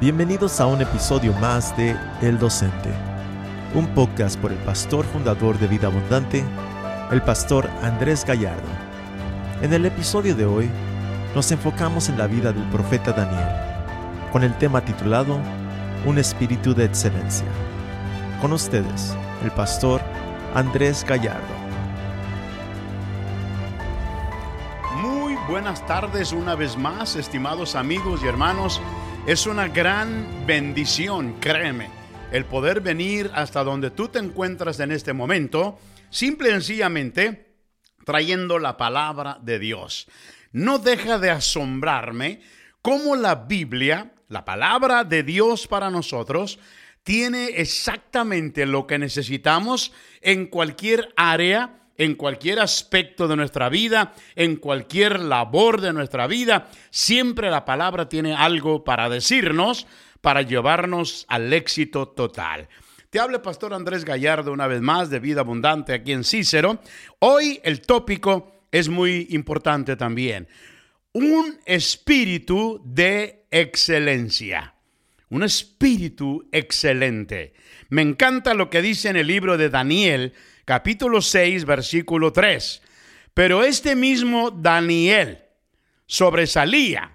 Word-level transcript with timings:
Bienvenidos 0.00 0.60
a 0.60 0.66
un 0.66 0.80
episodio 0.80 1.32
más 1.40 1.76
de 1.76 1.96
El 2.22 2.38
Docente, 2.38 2.88
un 3.74 3.84
podcast 3.96 4.38
por 4.38 4.52
el 4.52 4.58
pastor 4.58 5.04
fundador 5.04 5.58
de 5.58 5.66
Vida 5.66 5.88
Abundante, 5.88 6.44
el 7.10 7.20
pastor 7.20 7.68
Andrés 7.82 8.24
Gallardo. 8.24 8.68
En 9.60 9.72
el 9.72 9.84
episodio 9.86 10.36
de 10.36 10.46
hoy 10.46 10.70
nos 11.34 11.50
enfocamos 11.50 12.08
en 12.08 12.16
la 12.16 12.28
vida 12.28 12.52
del 12.52 12.62
profeta 12.70 13.10
Daniel, 13.10 13.48
con 14.30 14.44
el 14.44 14.56
tema 14.58 14.82
titulado 14.82 15.36
Un 16.06 16.18
espíritu 16.18 16.76
de 16.76 16.84
excelencia. 16.84 17.48
Con 18.40 18.52
ustedes, 18.52 19.16
el 19.42 19.50
pastor 19.50 20.00
Andrés 20.54 21.04
Gallardo. 21.04 21.42
Muy 25.02 25.34
buenas 25.48 25.84
tardes 25.88 26.30
una 26.30 26.54
vez 26.54 26.76
más, 26.76 27.16
estimados 27.16 27.74
amigos 27.74 28.20
y 28.22 28.28
hermanos. 28.28 28.80
Es 29.28 29.44
una 29.46 29.68
gran 29.68 30.46
bendición, 30.46 31.34
créeme, 31.38 31.90
el 32.32 32.46
poder 32.46 32.80
venir 32.80 33.30
hasta 33.34 33.62
donde 33.62 33.90
tú 33.90 34.08
te 34.08 34.18
encuentras 34.18 34.80
en 34.80 34.90
este 34.90 35.12
momento, 35.12 35.78
simple 36.08 36.48
y 36.48 36.52
sencillamente 36.52 37.58
trayendo 38.06 38.58
la 38.58 38.78
palabra 38.78 39.38
de 39.42 39.58
Dios. 39.58 40.08
No 40.50 40.78
deja 40.78 41.18
de 41.18 41.28
asombrarme 41.28 42.40
cómo 42.80 43.16
la 43.16 43.34
Biblia, 43.34 44.14
la 44.28 44.46
palabra 44.46 45.04
de 45.04 45.22
Dios 45.22 45.66
para 45.66 45.90
nosotros, 45.90 46.58
tiene 47.02 47.48
exactamente 47.56 48.64
lo 48.64 48.86
que 48.86 48.98
necesitamos 48.98 49.92
en 50.22 50.46
cualquier 50.46 51.12
área 51.18 51.77
en 51.98 52.14
cualquier 52.14 52.60
aspecto 52.60 53.26
de 53.28 53.36
nuestra 53.36 53.68
vida, 53.68 54.14
en 54.36 54.56
cualquier 54.56 55.20
labor 55.20 55.80
de 55.80 55.92
nuestra 55.92 56.26
vida, 56.28 56.68
siempre 56.90 57.50
la 57.50 57.64
palabra 57.64 58.08
tiene 58.08 58.34
algo 58.34 58.84
para 58.84 59.08
decirnos, 59.10 59.86
para 60.20 60.42
llevarnos 60.42 61.26
al 61.28 61.52
éxito 61.52 62.08
total. 62.08 62.68
Te 63.10 63.18
habla 63.18 63.42
Pastor 63.42 63.74
Andrés 63.74 64.04
Gallardo 64.04 64.52
una 64.52 64.66
vez 64.66 64.80
más 64.80 65.10
de 65.10 65.18
Vida 65.18 65.40
Abundante 65.40 65.92
aquí 65.92 66.12
en 66.12 66.24
Cícero. 66.24 66.80
Hoy 67.18 67.60
el 67.64 67.80
tópico 67.80 68.52
es 68.70 68.88
muy 68.88 69.26
importante 69.30 69.96
también. 69.96 70.46
Un 71.12 71.58
espíritu 71.64 72.80
de 72.84 73.46
excelencia. 73.50 74.74
Un 75.30 75.42
espíritu 75.42 76.48
excelente. 76.52 77.54
Me 77.88 78.02
encanta 78.02 78.54
lo 78.54 78.70
que 78.70 78.82
dice 78.82 79.08
en 79.08 79.16
el 79.16 79.26
libro 79.26 79.56
de 79.56 79.70
Daniel, 79.70 80.34
capítulo 80.68 81.22
6, 81.22 81.64
versículo 81.64 82.30
3. 82.30 82.82
Pero 83.32 83.64
este 83.64 83.96
mismo 83.96 84.50
Daniel 84.50 85.38
sobresalía. 86.04 87.10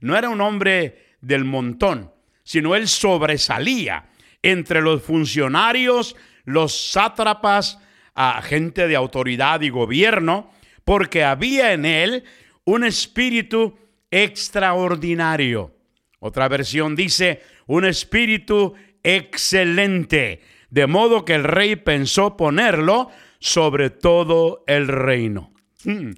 no 0.00 0.16
era 0.16 0.30
un 0.30 0.40
hombre 0.40 1.16
del 1.20 1.44
montón, 1.44 2.10
sino 2.44 2.74
él 2.74 2.88
sobresalía 2.88 4.08
entre 4.40 4.80
los 4.80 5.02
funcionarios, 5.02 6.16
los 6.46 6.92
sátrapas, 6.92 7.78
a 8.14 8.40
gente 8.40 8.88
de 8.88 8.96
autoridad 8.96 9.60
y 9.60 9.68
gobierno, 9.68 10.50
porque 10.82 11.24
había 11.24 11.74
en 11.74 11.84
él 11.84 12.24
un 12.64 12.84
espíritu 12.84 13.78
extraordinario. 14.10 15.76
Otra 16.20 16.48
versión 16.48 16.96
dice, 16.96 17.42
un 17.66 17.84
espíritu 17.84 18.72
excelente 19.02 20.40
de 20.70 20.86
modo 20.86 21.24
que 21.24 21.34
el 21.34 21.44
rey 21.44 21.76
pensó 21.76 22.36
ponerlo 22.36 23.10
sobre 23.38 23.90
todo 23.90 24.64
el 24.66 24.88
reino. 24.88 25.52
Hmm. 25.84 26.12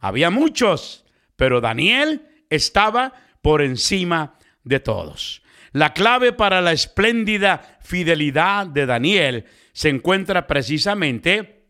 Había 0.00 0.30
muchos, 0.30 1.04
pero 1.36 1.60
Daniel 1.60 2.22
estaba 2.50 3.12
por 3.40 3.62
encima 3.62 4.34
de 4.64 4.80
todos. 4.80 5.42
La 5.72 5.94
clave 5.94 6.32
para 6.32 6.60
la 6.60 6.72
espléndida 6.72 7.78
fidelidad 7.80 8.66
de 8.66 8.86
Daniel 8.86 9.46
se 9.72 9.88
encuentra 9.88 10.46
precisamente 10.46 11.64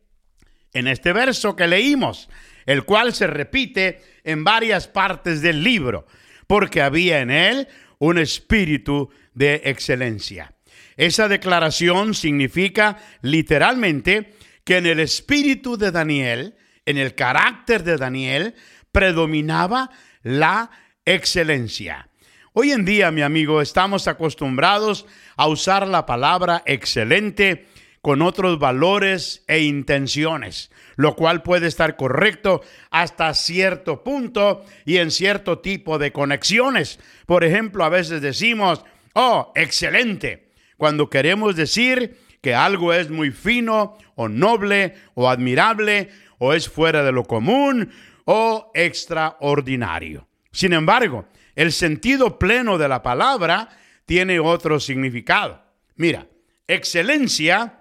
en 0.73 0.89
este 0.89 1.13
verso 1.13 1.55
que 1.55 1.69
leímos, 1.69 2.29
el 2.67 2.85
cual 2.85 3.13
se 3.13 3.27
repite 3.27 4.01
en 4.25 4.45
varias 4.45 4.89
partes 4.89 5.43
del 5.43 5.63
libro, 5.63 6.07
porque 6.47 6.83
había 6.83 7.21
en 7.21 7.31
él 7.31 7.69
un 7.99 8.19
espíritu 8.19 9.11
de 9.35 9.63
excelencia. 9.65 10.53
Esa 10.97 11.29
declaración 11.29 12.15
significa 12.15 12.99
literalmente 13.23 14.35
que 14.65 14.79
en 14.79 14.87
el 14.87 15.01
espíritu 15.01 15.77
de 15.77 15.91
Daniel, 15.91 16.55
en 16.87 16.99
el 16.99 17.15
carácter 17.15 17.83
de 17.83 17.97
Daniel, 17.97 18.55
predominaba 18.93 19.91
la 20.23 20.71
excelencia. 21.05 22.09
Hoy 22.53 22.73
en 22.73 22.85
día, 22.85 23.11
mi 23.11 23.23
amigo, 23.23 23.63
estamos 23.63 24.07
acostumbrados 24.07 25.07
a 25.37 25.49
usar 25.49 25.89
la 25.89 26.05
palabra 26.05 26.63
excelente 26.67 27.67
con 28.03 28.21
otros 28.21 28.59
valores 28.59 29.45
e 29.47 29.61
intenciones, 29.61 30.71
lo 30.97 31.17
cual 31.17 31.43
puede 31.43 31.69
estar 31.69 31.97
correcto 31.97 32.63
hasta 32.91 33.33
cierto 33.33 34.03
punto 34.03 34.65
y 34.85 34.99
en 34.99 35.11
cierto 35.11 35.61
tipo 35.61 35.99
de 35.99 36.13
conexiones. 36.13 36.99
Por 37.27 37.45
ejemplo, 37.45 37.85
a 37.85 37.89
veces 37.89 38.21
decimos, 38.21 38.85
oh, 39.15 39.53
excelente 39.55 40.52
cuando 40.83 41.09
queremos 41.09 41.55
decir 41.55 42.19
que 42.41 42.57
algo 42.57 42.93
es 42.93 43.09
muy 43.09 43.31
fino 43.31 43.97
o 44.17 44.29
noble 44.29 44.97
o 45.15 45.31
admirable 45.31 46.09
o 46.39 46.55
es 46.55 46.69
fuera 46.69 47.05
de 47.05 47.13
lo 47.13 47.23
común 47.23 47.93
o 48.25 48.73
extraordinario. 48.75 50.27
Sin 50.51 50.73
embargo, 50.73 51.29
el 51.55 51.71
sentido 51.71 52.37
pleno 52.37 52.79
de 52.79 52.89
la 52.89 53.01
palabra 53.01 53.69
tiene 54.07 54.41
otro 54.41 54.81
significado. 54.81 55.63
Mira, 55.95 56.27
excelencia 56.67 57.79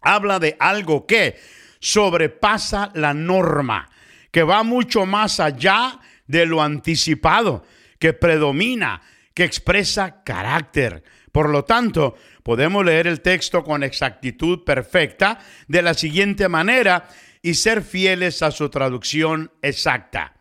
habla 0.00 0.38
de 0.38 0.56
algo 0.58 1.06
que 1.06 1.38
sobrepasa 1.78 2.90
la 2.94 3.12
norma, 3.12 3.90
que 4.30 4.44
va 4.44 4.62
mucho 4.62 5.04
más 5.04 5.40
allá 5.40 6.00
de 6.26 6.46
lo 6.46 6.62
anticipado, 6.62 7.66
que 7.98 8.14
predomina, 8.14 9.02
que 9.34 9.44
expresa 9.44 10.22
carácter. 10.24 11.04
Por 11.32 11.48
lo 11.48 11.64
tanto, 11.64 12.16
podemos 12.42 12.84
leer 12.84 13.06
el 13.06 13.20
texto 13.20 13.62
con 13.62 13.82
exactitud 13.82 14.64
perfecta 14.64 15.38
de 15.68 15.82
la 15.82 15.94
siguiente 15.94 16.48
manera 16.48 17.08
y 17.42 17.54
ser 17.54 17.82
fieles 17.82 18.42
a 18.42 18.50
su 18.50 18.68
traducción 18.68 19.52
exacta. 19.62 20.34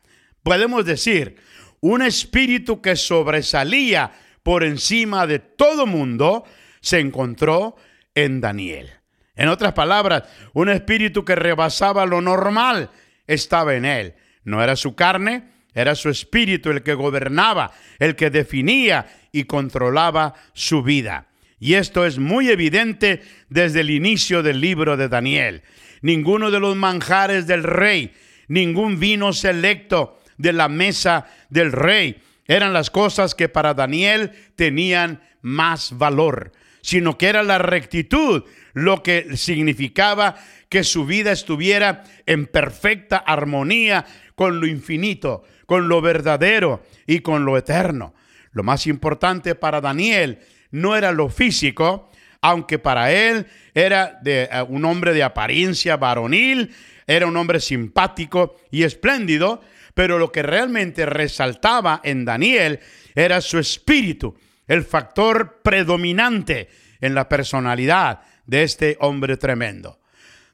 Podemos 0.43 0.85
decir, 0.85 1.37
un 1.81 2.01
espíritu 2.01 2.81
que 2.81 2.95
sobresalía 2.95 4.11
por 4.43 4.63
encima 4.63 5.27
de 5.27 5.39
todo 5.39 5.85
mundo 5.85 6.43
se 6.81 6.99
encontró 6.99 7.75
en 8.15 8.41
Daniel. 8.41 8.89
En 9.35 9.47
otras 9.47 9.73
palabras, 9.73 10.23
un 10.53 10.69
espíritu 10.69 11.23
que 11.23 11.35
rebasaba 11.35 12.05
lo 12.05 12.19
normal 12.19 12.89
estaba 13.27 13.75
en 13.75 13.85
él. 13.85 14.15
No 14.43 14.61
era 14.63 14.75
su 14.75 14.95
carne, 14.95 15.49
era 15.73 15.95
su 15.95 16.09
espíritu 16.09 16.71
el 16.71 16.83
que 16.83 16.93
gobernaba, 16.93 17.71
el 17.99 18.15
que 18.15 18.29
definía 18.29 19.07
y 19.31 19.43
controlaba 19.43 20.33
su 20.53 20.83
vida. 20.83 21.27
Y 21.59 21.73
esto 21.73 22.05
es 22.05 22.17
muy 22.17 22.49
evidente 22.49 23.21
desde 23.49 23.81
el 23.81 23.89
inicio 23.89 24.43
del 24.43 24.61
libro 24.61 24.97
de 24.97 25.09
Daniel. 25.09 25.61
Ninguno 26.01 26.51
de 26.51 26.59
los 26.59 26.75
manjares 26.75 27.47
del 27.47 27.63
rey, 27.63 28.13
ningún 28.47 28.99
vino 28.99 29.33
selecto 29.33 30.19
de 30.37 30.53
la 30.53 30.69
mesa 30.69 31.27
del 31.49 31.71
rey 31.71 32.21
eran 32.47 32.73
las 32.73 32.89
cosas 32.89 33.35
que 33.35 33.47
para 33.47 33.75
Daniel 33.75 34.31
tenían 34.55 35.21
más 35.41 35.97
valor, 35.97 36.51
sino 36.81 37.17
que 37.17 37.27
era 37.27 37.43
la 37.43 37.59
rectitud 37.59 38.43
lo 38.73 39.03
que 39.03 39.37
significaba 39.37 40.35
que 40.67 40.83
su 40.83 41.05
vida 41.05 41.31
estuviera 41.31 42.03
en 42.25 42.47
perfecta 42.47 43.17
armonía 43.17 44.05
con 44.33 44.59
lo 44.59 44.65
infinito, 44.65 45.43
con 45.69 45.87
lo 45.87 46.01
verdadero 46.01 46.81
y 47.05 47.19
con 47.19 47.45
lo 47.45 47.55
eterno. 47.55 48.15
Lo 48.53 48.63
más 48.63 48.87
importante 48.87 49.53
para 49.53 49.81
Daniel 49.81 50.39
no 50.71 50.95
era 50.95 51.11
lo 51.11 51.29
físico, 51.29 52.09
aunque 52.41 52.79
para 52.79 53.11
él 53.11 53.45
era 53.75 54.19
eh, 54.25 54.49
un 54.67 54.83
hombre 54.85 55.13
de 55.13 55.21
apariencia 55.21 55.95
varonil, 55.95 56.73
era 57.05 57.27
un 57.27 57.37
hombre 57.37 57.59
simpático 57.59 58.55
y 58.71 58.81
espléndido, 58.81 59.61
pero 59.93 60.17
lo 60.17 60.31
que 60.31 60.41
realmente 60.41 61.05
resaltaba 61.05 62.01
en 62.03 62.25
Daniel 62.25 62.79
era 63.13 63.39
su 63.39 63.59
espíritu, 63.59 64.35
el 64.67 64.83
factor 64.83 65.61
predominante 65.61 66.67
en 66.99 67.13
la 67.13 67.29
personalidad 67.29 68.21
de 68.47 68.63
este 68.63 68.97
hombre 69.01 69.37
tremendo. 69.37 69.99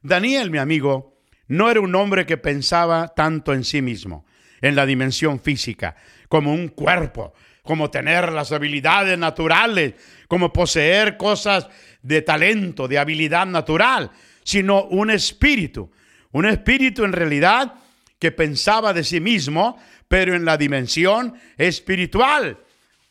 Daniel, 0.01 0.51
mi 0.51 0.57
amigo, 0.57 1.17
no 1.47 1.71
era 1.71 1.79
un 1.79 1.95
hombre 1.95 2.25
que 2.25 2.35
pensaba 2.35 3.13
tanto 3.15 3.53
en 3.53 3.63
sí 3.63 3.81
mismo, 3.81 4.25
en 4.65 4.75
la 4.75 4.87
dimensión 4.87 5.39
física, 5.39 5.95
como 6.27 6.51
un 6.51 6.69
cuerpo, 6.69 7.35
como 7.61 7.91
tener 7.91 8.31
las 8.31 8.51
habilidades 8.51 9.17
naturales, 9.17 9.93
como 10.27 10.51
poseer 10.51 11.17
cosas 11.17 11.67
de 12.01 12.23
talento, 12.23 12.87
de 12.87 12.97
habilidad 12.97 13.45
natural, 13.45 14.09
sino 14.43 14.85
un 14.85 15.11
espíritu. 15.11 15.91
Un 16.31 16.47
espíritu 16.47 17.03
en 17.03 17.13
realidad 17.13 17.75
que 18.17 18.31
pensaba 18.31 18.91
de 18.91 19.03
sí 19.03 19.19
mismo, 19.19 19.77
pero 20.07 20.35
en 20.35 20.45
la 20.45 20.57
dimensión 20.57 21.35
espiritual. 21.57 22.57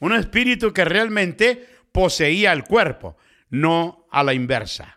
un 0.00 0.12
espíritu 0.12 0.72
que 0.72 0.84
realmente 0.84 1.66
poseía 1.92 2.52
el 2.52 2.64
cuerpo, 2.64 3.16
no 3.48 4.06
a 4.10 4.22
la 4.22 4.34
inversa. 4.34 4.93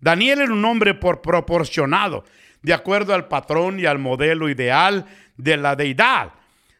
Daniel 0.00 0.40
era 0.40 0.52
un 0.52 0.64
hombre 0.64 0.94
por 0.94 1.22
proporcionado, 1.22 2.24
de 2.62 2.72
acuerdo 2.74 3.14
al 3.14 3.28
patrón 3.28 3.80
y 3.80 3.86
al 3.86 3.98
modelo 3.98 4.48
ideal 4.48 5.06
de 5.36 5.56
la 5.56 5.76
deidad. 5.76 6.32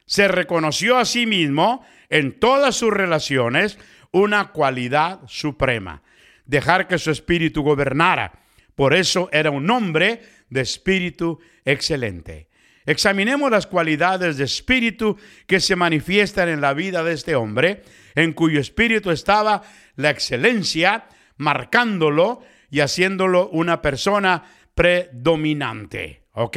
Se 0.06 0.28
reconoció 0.28 0.96
a 0.96 1.04
sí 1.04 1.26
mismo 1.26 1.84
en 2.08 2.38
todas 2.38 2.76
sus 2.76 2.92
relaciones 2.92 3.78
una 4.10 4.48
cualidad 4.52 5.20
suprema, 5.26 6.02
dejar 6.46 6.88
que 6.88 6.98
su 6.98 7.10
espíritu 7.10 7.62
gobernara. 7.62 8.32
Por 8.74 8.94
eso 8.94 9.28
era 9.32 9.50
un 9.50 9.68
hombre 9.70 10.22
de 10.48 10.62
espíritu 10.62 11.40
excelente. 11.64 12.48
Examinemos 12.86 13.50
las 13.50 13.66
cualidades 13.66 14.38
de 14.38 14.44
espíritu 14.44 15.18
que 15.46 15.60
se 15.60 15.76
manifiestan 15.76 16.48
en 16.48 16.62
la 16.62 16.72
vida 16.72 17.04
de 17.04 17.12
este 17.12 17.34
hombre, 17.34 17.82
en 18.14 18.32
cuyo 18.32 18.60
espíritu 18.60 19.10
estaba 19.10 19.62
la 19.96 20.08
excelencia, 20.08 21.04
marcándolo 21.36 22.40
y 22.70 22.80
haciéndolo 22.80 23.48
una 23.48 23.82
persona 23.82 24.44
predominante. 24.74 26.22
¿Ok? 26.32 26.56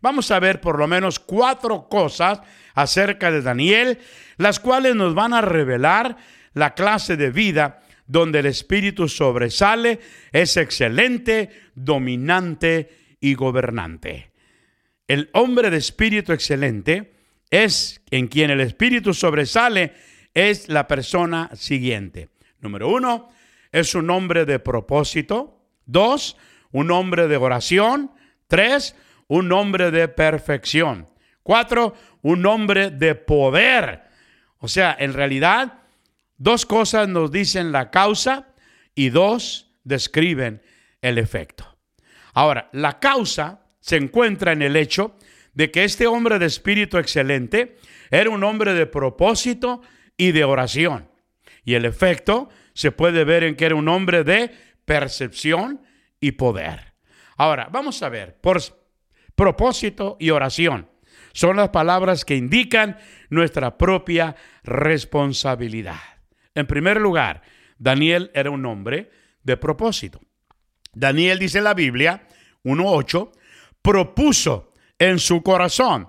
Vamos 0.00 0.30
a 0.30 0.38
ver 0.38 0.60
por 0.60 0.78
lo 0.78 0.86
menos 0.86 1.18
cuatro 1.18 1.88
cosas 1.88 2.40
acerca 2.74 3.30
de 3.30 3.40
Daniel, 3.40 3.98
las 4.36 4.60
cuales 4.60 4.94
nos 4.94 5.14
van 5.14 5.32
a 5.32 5.40
revelar 5.40 6.16
la 6.52 6.74
clase 6.74 7.16
de 7.16 7.30
vida 7.30 7.80
donde 8.06 8.40
el 8.40 8.46
espíritu 8.46 9.08
sobresale, 9.08 10.00
es 10.32 10.56
excelente, 10.56 11.50
dominante 11.74 13.16
y 13.20 13.34
gobernante. 13.34 14.32
El 15.08 15.30
hombre 15.32 15.70
de 15.70 15.78
espíritu 15.78 16.32
excelente 16.32 17.14
es 17.50 18.02
en 18.10 18.28
quien 18.28 18.50
el 18.50 18.60
espíritu 18.60 19.14
sobresale, 19.14 19.94
es 20.34 20.68
la 20.68 20.86
persona 20.86 21.50
siguiente. 21.54 22.28
Número 22.60 22.88
uno, 22.88 23.30
es 23.74 23.96
un 23.96 24.08
hombre 24.08 24.44
de 24.44 24.60
propósito. 24.60 25.60
Dos, 25.84 26.36
un 26.70 26.92
hombre 26.92 27.26
de 27.26 27.36
oración. 27.36 28.12
Tres, 28.46 28.94
un 29.26 29.50
hombre 29.50 29.90
de 29.90 30.06
perfección. 30.06 31.08
Cuatro, 31.42 31.94
un 32.22 32.46
hombre 32.46 32.90
de 32.90 33.16
poder. 33.16 34.04
O 34.58 34.68
sea, 34.68 34.96
en 34.96 35.12
realidad, 35.12 35.80
dos 36.38 36.66
cosas 36.66 37.08
nos 37.08 37.32
dicen 37.32 37.72
la 37.72 37.90
causa 37.90 38.46
y 38.94 39.08
dos 39.08 39.72
describen 39.82 40.62
el 41.02 41.18
efecto. 41.18 41.76
Ahora, 42.32 42.70
la 42.72 43.00
causa 43.00 43.66
se 43.80 43.96
encuentra 43.96 44.52
en 44.52 44.62
el 44.62 44.76
hecho 44.76 45.16
de 45.52 45.72
que 45.72 45.82
este 45.82 46.06
hombre 46.06 46.38
de 46.38 46.46
espíritu 46.46 46.96
excelente 46.98 47.76
era 48.08 48.30
un 48.30 48.44
hombre 48.44 48.72
de 48.72 48.86
propósito 48.86 49.82
y 50.16 50.30
de 50.30 50.44
oración. 50.44 51.08
Y 51.64 51.74
el 51.74 51.86
efecto 51.86 52.50
se 52.74 52.92
puede 52.92 53.24
ver 53.24 53.44
en 53.44 53.56
que 53.56 53.66
era 53.66 53.74
un 53.74 53.88
hombre 53.88 54.24
de 54.24 54.50
percepción 54.84 55.80
y 56.20 56.32
poder. 56.32 56.94
Ahora, 57.36 57.68
vamos 57.72 58.02
a 58.02 58.08
ver, 58.08 58.38
por 58.40 58.60
propósito 59.34 60.16
y 60.20 60.30
oración 60.30 60.88
son 61.32 61.56
las 61.56 61.70
palabras 61.70 62.24
que 62.24 62.36
indican 62.36 62.96
nuestra 63.28 63.76
propia 63.76 64.36
responsabilidad. 64.62 66.00
En 66.54 66.66
primer 66.66 67.00
lugar, 67.00 67.42
Daniel 67.78 68.30
era 68.34 68.50
un 68.50 68.64
hombre 68.66 69.10
de 69.42 69.56
propósito. 69.56 70.20
Daniel 70.92 71.40
dice 71.40 71.58
en 71.58 71.64
la 71.64 71.74
Biblia 71.74 72.28
1.8, 72.62 73.32
propuso 73.82 74.72
en 74.98 75.18
su 75.18 75.42
corazón 75.42 76.08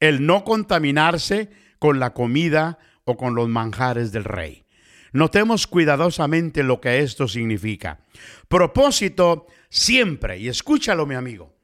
el 0.00 0.24
no 0.24 0.42
contaminarse 0.42 1.50
con 1.78 2.00
la 2.00 2.14
comida 2.14 2.78
o 3.04 3.16
con 3.16 3.34
los 3.34 3.48
manjares 3.48 4.10
del 4.10 4.24
rey. 4.24 4.64
Notemos 5.12 5.66
cuidadosamente 5.66 6.62
lo 6.62 6.80
que 6.80 7.00
esto 7.00 7.28
significa. 7.28 8.00
Propósito 8.48 9.46
siempre, 9.68 10.38
y 10.38 10.48
escúchalo 10.48 11.06
mi 11.06 11.14
amigo, 11.14 11.54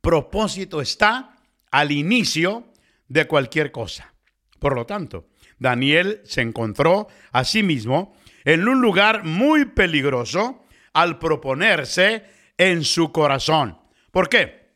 propósito 0.00 0.80
está 0.80 1.36
al 1.70 1.92
inicio 1.92 2.72
de 3.08 3.26
cualquier 3.26 3.72
cosa. 3.72 4.12
Por 4.58 4.74
lo 4.74 4.86
tanto, 4.86 5.28
Daniel 5.58 6.20
se 6.24 6.40
encontró 6.40 7.08
a 7.32 7.44
sí 7.44 7.62
mismo 7.62 8.16
en 8.44 8.68
un 8.68 8.80
lugar 8.80 9.24
muy 9.24 9.66
peligroso 9.66 10.64
al 10.92 11.18
proponerse 11.18 12.24
en 12.56 12.84
su 12.84 13.12
corazón. 13.12 13.78
¿Por 14.10 14.28
qué? 14.28 14.70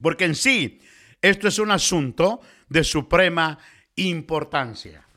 Porque 0.00 0.24
en 0.24 0.34
sí 0.34 0.80
esto 1.20 1.48
es 1.48 1.58
un 1.58 1.70
asunto 1.70 2.40
de 2.68 2.84
suprema 2.84 3.58
importancia. 3.96 5.07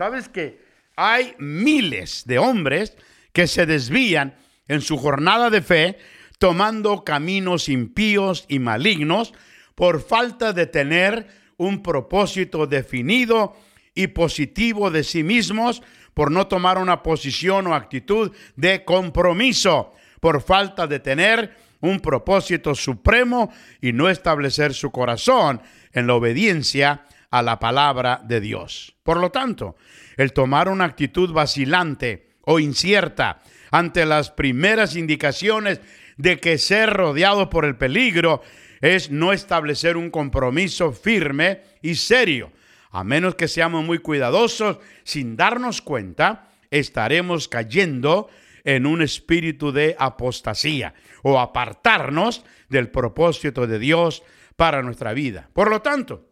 ¿Sabes 0.00 0.30
que 0.30 0.58
hay 0.96 1.34
miles 1.36 2.22
de 2.24 2.38
hombres 2.38 2.96
que 3.34 3.46
se 3.46 3.66
desvían 3.66 4.34
en 4.66 4.80
su 4.80 4.96
jornada 4.96 5.50
de 5.50 5.60
fe 5.60 5.98
tomando 6.38 7.04
caminos 7.04 7.68
impíos 7.68 8.46
y 8.48 8.60
malignos 8.60 9.34
por 9.74 10.00
falta 10.00 10.54
de 10.54 10.66
tener 10.66 11.26
un 11.58 11.82
propósito 11.82 12.66
definido 12.66 13.54
y 13.94 14.06
positivo 14.06 14.90
de 14.90 15.04
sí 15.04 15.22
mismos, 15.22 15.82
por 16.14 16.30
no 16.30 16.46
tomar 16.46 16.78
una 16.78 17.02
posición 17.02 17.66
o 17.66 17.74
actitud 17.74 18.32
de 18.56 18.86
compromiso 18.86 19.92
por 20.18 20.40
falta 20.40 20.86
de 20.86 21.00
tener 21.00 21.54
un 21.80 22.00
propósito 22.00 22.74
supremo 22.74 23.52
y 23.82 23.92
no 23.92 24.08
establecer 24.08 24.72
su 24.72 24.92
corazón 24.92 25.60
en 25.92 26.06
la 26.06 26.14
obediencia 26.14 27.04
a 27.30 27.42
la 27.42 27.58
palabra 27.58 28.20
de 28.24 28.40
Dios. 28.40 28.96
Por 29.02 29.18
lo 29.18 29.30
tanto, 29.30 29.76
el 30.16 30.32
tomar 30.32 30.68
una 30.68 30.84
actitud 30.84 31.32
vacilante 31.32 32.30
o 32.42 32.58
incierta 32.58 33.40
ante 33.70 34.04
las 34.04 34.30
primeras 34.30 34.96
indicaciones 34.96 35.80
de 36.16 36.38
que 36.40 36.58
ser 36.58 36.90
rodeado 36.90 37.48
por 37.48 37.64
el 37.64 37.76
peligro 37.76 38.42
es 38.80 39.10
no 39.10 39.32
establecer 39.32 39.96
un 39.96 40.10
compromiso 40.10 40.92
firme 40.92 41.62
y 41.82 41.94
serio. 41.94 42.52
A 42.90 43.04
menos 43.04 43.36
que 43.36 43.46
seamos 43.46 43.84
muy 43.84 43.98
cuidadosos, 43.98 44.78
sin 45.04 45.36
darnos 45.36 45.80
cuenta, 45.80 46.48
estaremos 46.70 47.46
cayendo 47.46 48.28
en 48.64 48.86
un 48.86 49.02
espíritu 49.02 49.72
de 49.72 49.96
apostasía 49.98 50.94
o 51.22 51.38
apartarnos 51.38 52.44
del 52.68 52.90
propósito 52.90 53.66
de 53.66 53.78
Dios 53.78 54.22
para 54.56 54.82
nuestra 54.82 55.12
vida. 55.12 55.48
Por 55.52 55.70
lo 55.70 55.82
tanto, 55.82 56.29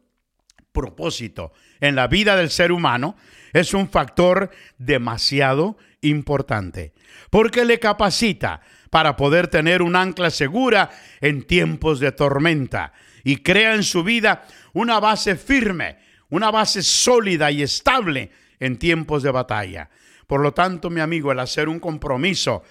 propósito 0.78 1.52
en 1.80 1.96
la 1.96 2.06
vida 2.06 2.36
del 2.36 2.50
ser 2.50 2.70
humano 2.70 3.16
es 3.52 3.74
un 3.74 3.88
factor 3.88 4.50
demasiado 4.78 5.76
importante 6.02 6.92
porque 7.30 7.64
le 7.64 7.80
capacita 7.80 8.60
para 8.90 9.16
poder 9.16 9.48
tener 9.48 9.82
un 9.82 9.96
ancla 9.96 10.30
segura 10.30 10.90
en 11.20 11.42
tiempos 11.42 11.98
de 11.98 12.12
tormenta 12.12 12.92
y 13.24 13.38
crea 13.38 13.74
en 13.74 13.82
su 13.82 14.04
vida 14.04 14.46
una 14.72 15.00
base 15.00 15.34
firme, 15.34 15.98
una 16.30 16.52
base 16.52 16.82
sólida 16.82 17.50
y 17.50 17.62
estable 17.62 18.30
en 18.60 18.78
tiempos 18.78 19.24
de 19.24 19.32
batalla. 19.32 19.90
Por 20.28 20.40
lo 20.40 20.54
tanto, 20.54 20.90
mi 20.90 21.00
amigo, 21.00 21.32
el 21.32 21.40
hacer 21.40 21.68
un 21.68 21.80
compromiso 21.80 22.62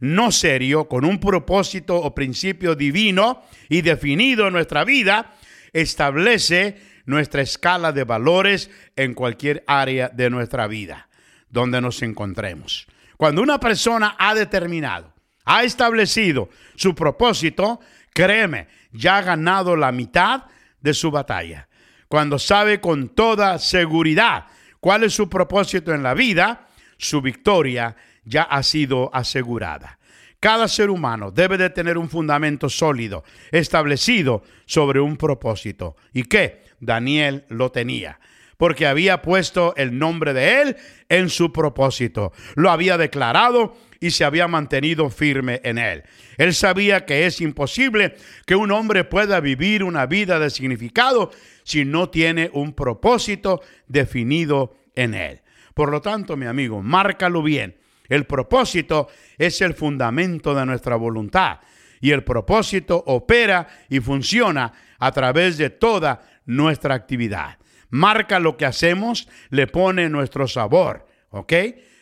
no 0.00 0.30
serio, 0.32 0.86
con 0.86 1.06
un 1.06 1.18
propósito 1.18 1.96
o 1.96 2.14
principio 2.14 2.74
divino 2.74 3.42
y 3.70 3.80
definido 3.80 4.46
en 4.46 4.52
nuestra 4.52 4.84
vida, 4.84 5.34
establece 5.72 6.76
nuestra 7.06 7.42
escala 7.42 7.92
de 7.92 8.04
valores 8.04 8.70
en 8.96 9.14
cualquier 9.14 9.64
área 9.66 10.08
de 10.08 10.30
nuestra 10.30 10.66
vida 10.66 11.08
donde 11.54 11.80
nos 11.80 12.02
encontremos. 12.02 12.86
Cuando 13.16 13.40
una 13.40 13.60
persona 13.60 14.16
ha 14.18 14.34
determinado, 14.34 15.14
ha 15.44 15.62
establecido 15.62 16.50
su 16.74 16.94
propósito, 16.94 17.80
créeme, 18.12 18.66
ya 18.92 19.18
ha 19.18 19.22
ganado 19.22 19.76
la 19.76 19.92
mitad 19.92 20.44
de 20.80 20.92
su 20.92 21.12
batalla. 21.12 21.68
Cuando 22.08 22.38
sabe 22.38 22.80
con 22.80 23.08
toda 23.08 23.58
seguridad 23.58 24.46
cuál 24.80 25.04
es 25.04 25.14
su 25.14 25.28
propósito 25.28 25.94
en 25.94 26.02
la 26.02 26.14
vida, 26.14 26.68
su 26.98 27.22
victoria 27.22 27.96
ya 28.24 28.42
ha 28.42 28.62
sido 28.62 29.10
asegurada. 29.14 29.98
Cada 30.40 30.66
ser 30.66 30.90
humano 30.90 31.30
debe 31.30 31.56
de 31.56 31.70
tener 31.70 31.96
un 31.96 32.10
fundamento 32.10 32.68
sólido, 32.68 33.24
establecido 33.50 34.42
sobre 34.66 35.00
un 35.00 35.16
propósito. 35.16 35.96
¿Y 36.12 36.24
qué? 36.24 36.63
Daniel 36.84 37.44
lo 37.48 37.70
tenía, 37.70 38.20
porque 38.56 38.86
había 38.86 39.22
puesto 39.22 39.74
el 39.76 39.98
nombre 39.98 40.32
de 40.32 40.62
él 40.62 40.76
en 41.08 41.28
su 41.28 41.52
propósito. 41.52 42.32
Lo 42.54 42.70
había 42.70 42.96
declarado 42.98 43.76
y 44.00 44.10
se 44.10 44.24
había 44.24 44.48
mantenido 44.48 45.08
firme 45.08 45.60
en 45.64 45.78
él. 45.78 46.04
Él 46.36 46.54
sabía 46.54 47.06
que 47.06 47.26
es 47.26 47.40
imposible 47.40 48.16
que 48.46 48.54
un 48.54 48.70
hombre 48.70 49.04
pueda 49.04 49.40
vivir 49.40 49.82
una 49.82 50.06
vida 50.06 50.38
de 50.38 50.50
significado 50.50 51.30
si 51.62 51.84
no 51.84 52.10
tiene 52.10 52.50
un 52.52 52.74
propósito 52.74 53.62
definido 53.88 54.76
en 54.94 55.14
él. 55.14 55.40
Por 55.74 55.90
lo 55.90 56.00
tanto, 56.00 56.36
mi 56.36 56.46
amigo, 56.46 56.82
márcalo 56.82 57.42
bien. 57.42 57.76
El 58.08 58.26
propósito 58.26 59.08
es 59.38 59.60
el 59.60 59.74
fundamento 59.74 60.54
de 60.54 60.66
nuestra 60.66 60.96
voluntad 60.96 61.60
y 62.00 62.10
el 62.10 62.22
propósito 62.22 63.02
opera 63.06 63.66
y 63.88 64.00
funciona 64.00 64.72
a 64.98 65.10
través 65.12 65.56
de 65.56 65.70
toda 65.70 66.20
nuestra 66.44 66.94
actividad. 66.94 67.58
marca 67.90 68.40
lo 68.40 68.56
que 68.56 68.66
hacemos, 68.66 69.28
le 69.50 69.66
pone 69.68 70.08
nuestro 70.08 70.48
sabor. 70.48 71.06
¿Ok? 71.30 71.52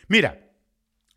Mira, 0.07 0.49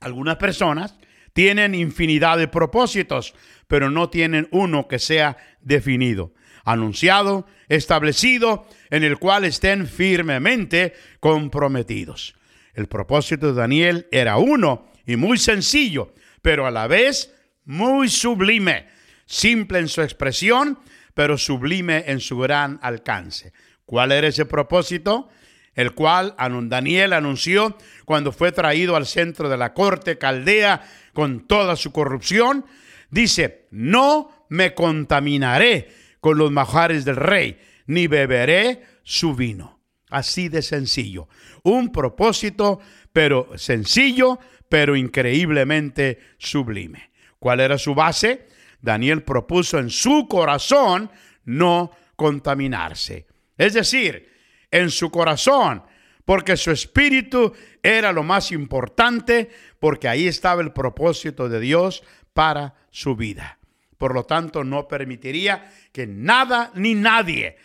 algunas 0.01 0.37
personas 0.37 0.99
tienen 1.33 1.75
infinidad 1.75 2.39
de 2.39 2.49
propósitos, 2.49 3.35
pero 3.69 3.91
no 3.91 4.11
tienen 4.11 4.49
uno 4.53 4.89
que 4.89 4.99
sea 4.99 5.37
definido, 5.61 6.35
anunciado, 6.65 7.47
establecido, 7.69 8.67
en 8.91 9.05
el 9.05 9.19
cual 9.19 9.45
estén 9.45 9.87
firmemente 9.87 10.95
comprometidos. 11.21 12.35
El 12.75 12.87
propósito 12.87 13.49
de 13.49 13.61
Daniel 13.61 14.07
era 14.13 14.37
uno 14.37 14.91
y 15.07 15.17
muy 15.17 15.39
sencillo, 15.39 16.15
pero 16.43 16.67
a 16.67 16.71
la 16.71 16.87
vez 16.87 17.35
muy 17.65 18.09
sublime, 18.09 18.87
simple 19.27 19.79
en 19.79 19.89
su 19.89 20.03
expresión, 20.03 20.79
pero 21.17 21.39
sublime 21.39 22.05
en 22.09 22.21
su 22.21 22.37
gran 22.37 22.79
alcance. 22.83 23.55
¿Cuál 23.87 24.13
era 24.13 24.29
ese 24.29 24.45
propósito? 24.45 25.31
El 25.75 25.93
cual 25.93 26.35
Daniel 26.69 27.15
anunció 27.15 27.79
cuando 28.05 28.33
fue 28.33 28.53
traído 28.53 28.97
al 28.97 29.07
centro 29.07 29.49
de 29.49 29.57
la 29.57 29.73
corte 29.73 30.19
caldea 30.19 30.87
con 31.15 31.47
toda 31.47 31.75
su 31.77 31.91
corrupción. 31.91 32.67
Dice, 33.09 33.67
no 33.71 34.47
me 34.51 34.75
contaminaré 34.75 35.89
con 36.21 36.37
los 36.37 36.53
majares 36.53 37.07
del 37.07 37.17
rey, 37.17 37.61
ni 37.87 38.09
beberé 38.09 38.83
su 39.03 39.35
vino. 39.35 39.81
Así 40.11 40.51
de 40.51 40.61
sencillo. 40.61 41.29
Un 41.63 41.93
propósito, 41.93 42.79
pero 43.15 43.57
sencillo, 43.57 44.39
pero 44.69 44.95
increíblemente 44.95 46.19
sublime. 46.37 47.11
¿Cuál 47.39 47.61
era 47.61 47.79
su 47.79 47.95
base? 47.95 48.49
Daniel 48.87 49.23
propuso 49.23 49.79
en 49.79 49.91
su 49.91 50.27
corazón 50.29 51.11
no 51.45 51.91
contaminarse. 52.17 53.27
Es 53.59 53.75
decir, 53.75 54.33
en 54.71 54.91
su 54.91 55.11
corazón, 55.11 55.83
porque 56.25 56.57
su 56.57 56.71
espíritu 56.71 57.53
era 57.83 58.13
lo 58.13 58.23
más 58.23 58.53
importante, 58.53 59.51
porque 59.79 60.09
ahí 60.09 60.27
estaba 60.27 60.63
el 60.63 60.73
propósito 60.73 61.49
de 61.49 61.61
Dios 61.61 62.03
para 62.33 62.75
su 62.91 63.17
vida. 63.17 63.59
Por 63.99 64.15
lo 64.15 64.25
tanto, 64.25 64.65
no 64.65 64.89
permitiría 64.89 65.71
que 65.93 66.07
nada 66.07 66.71
ni 66.75 66.95
nadie 66.95 67.57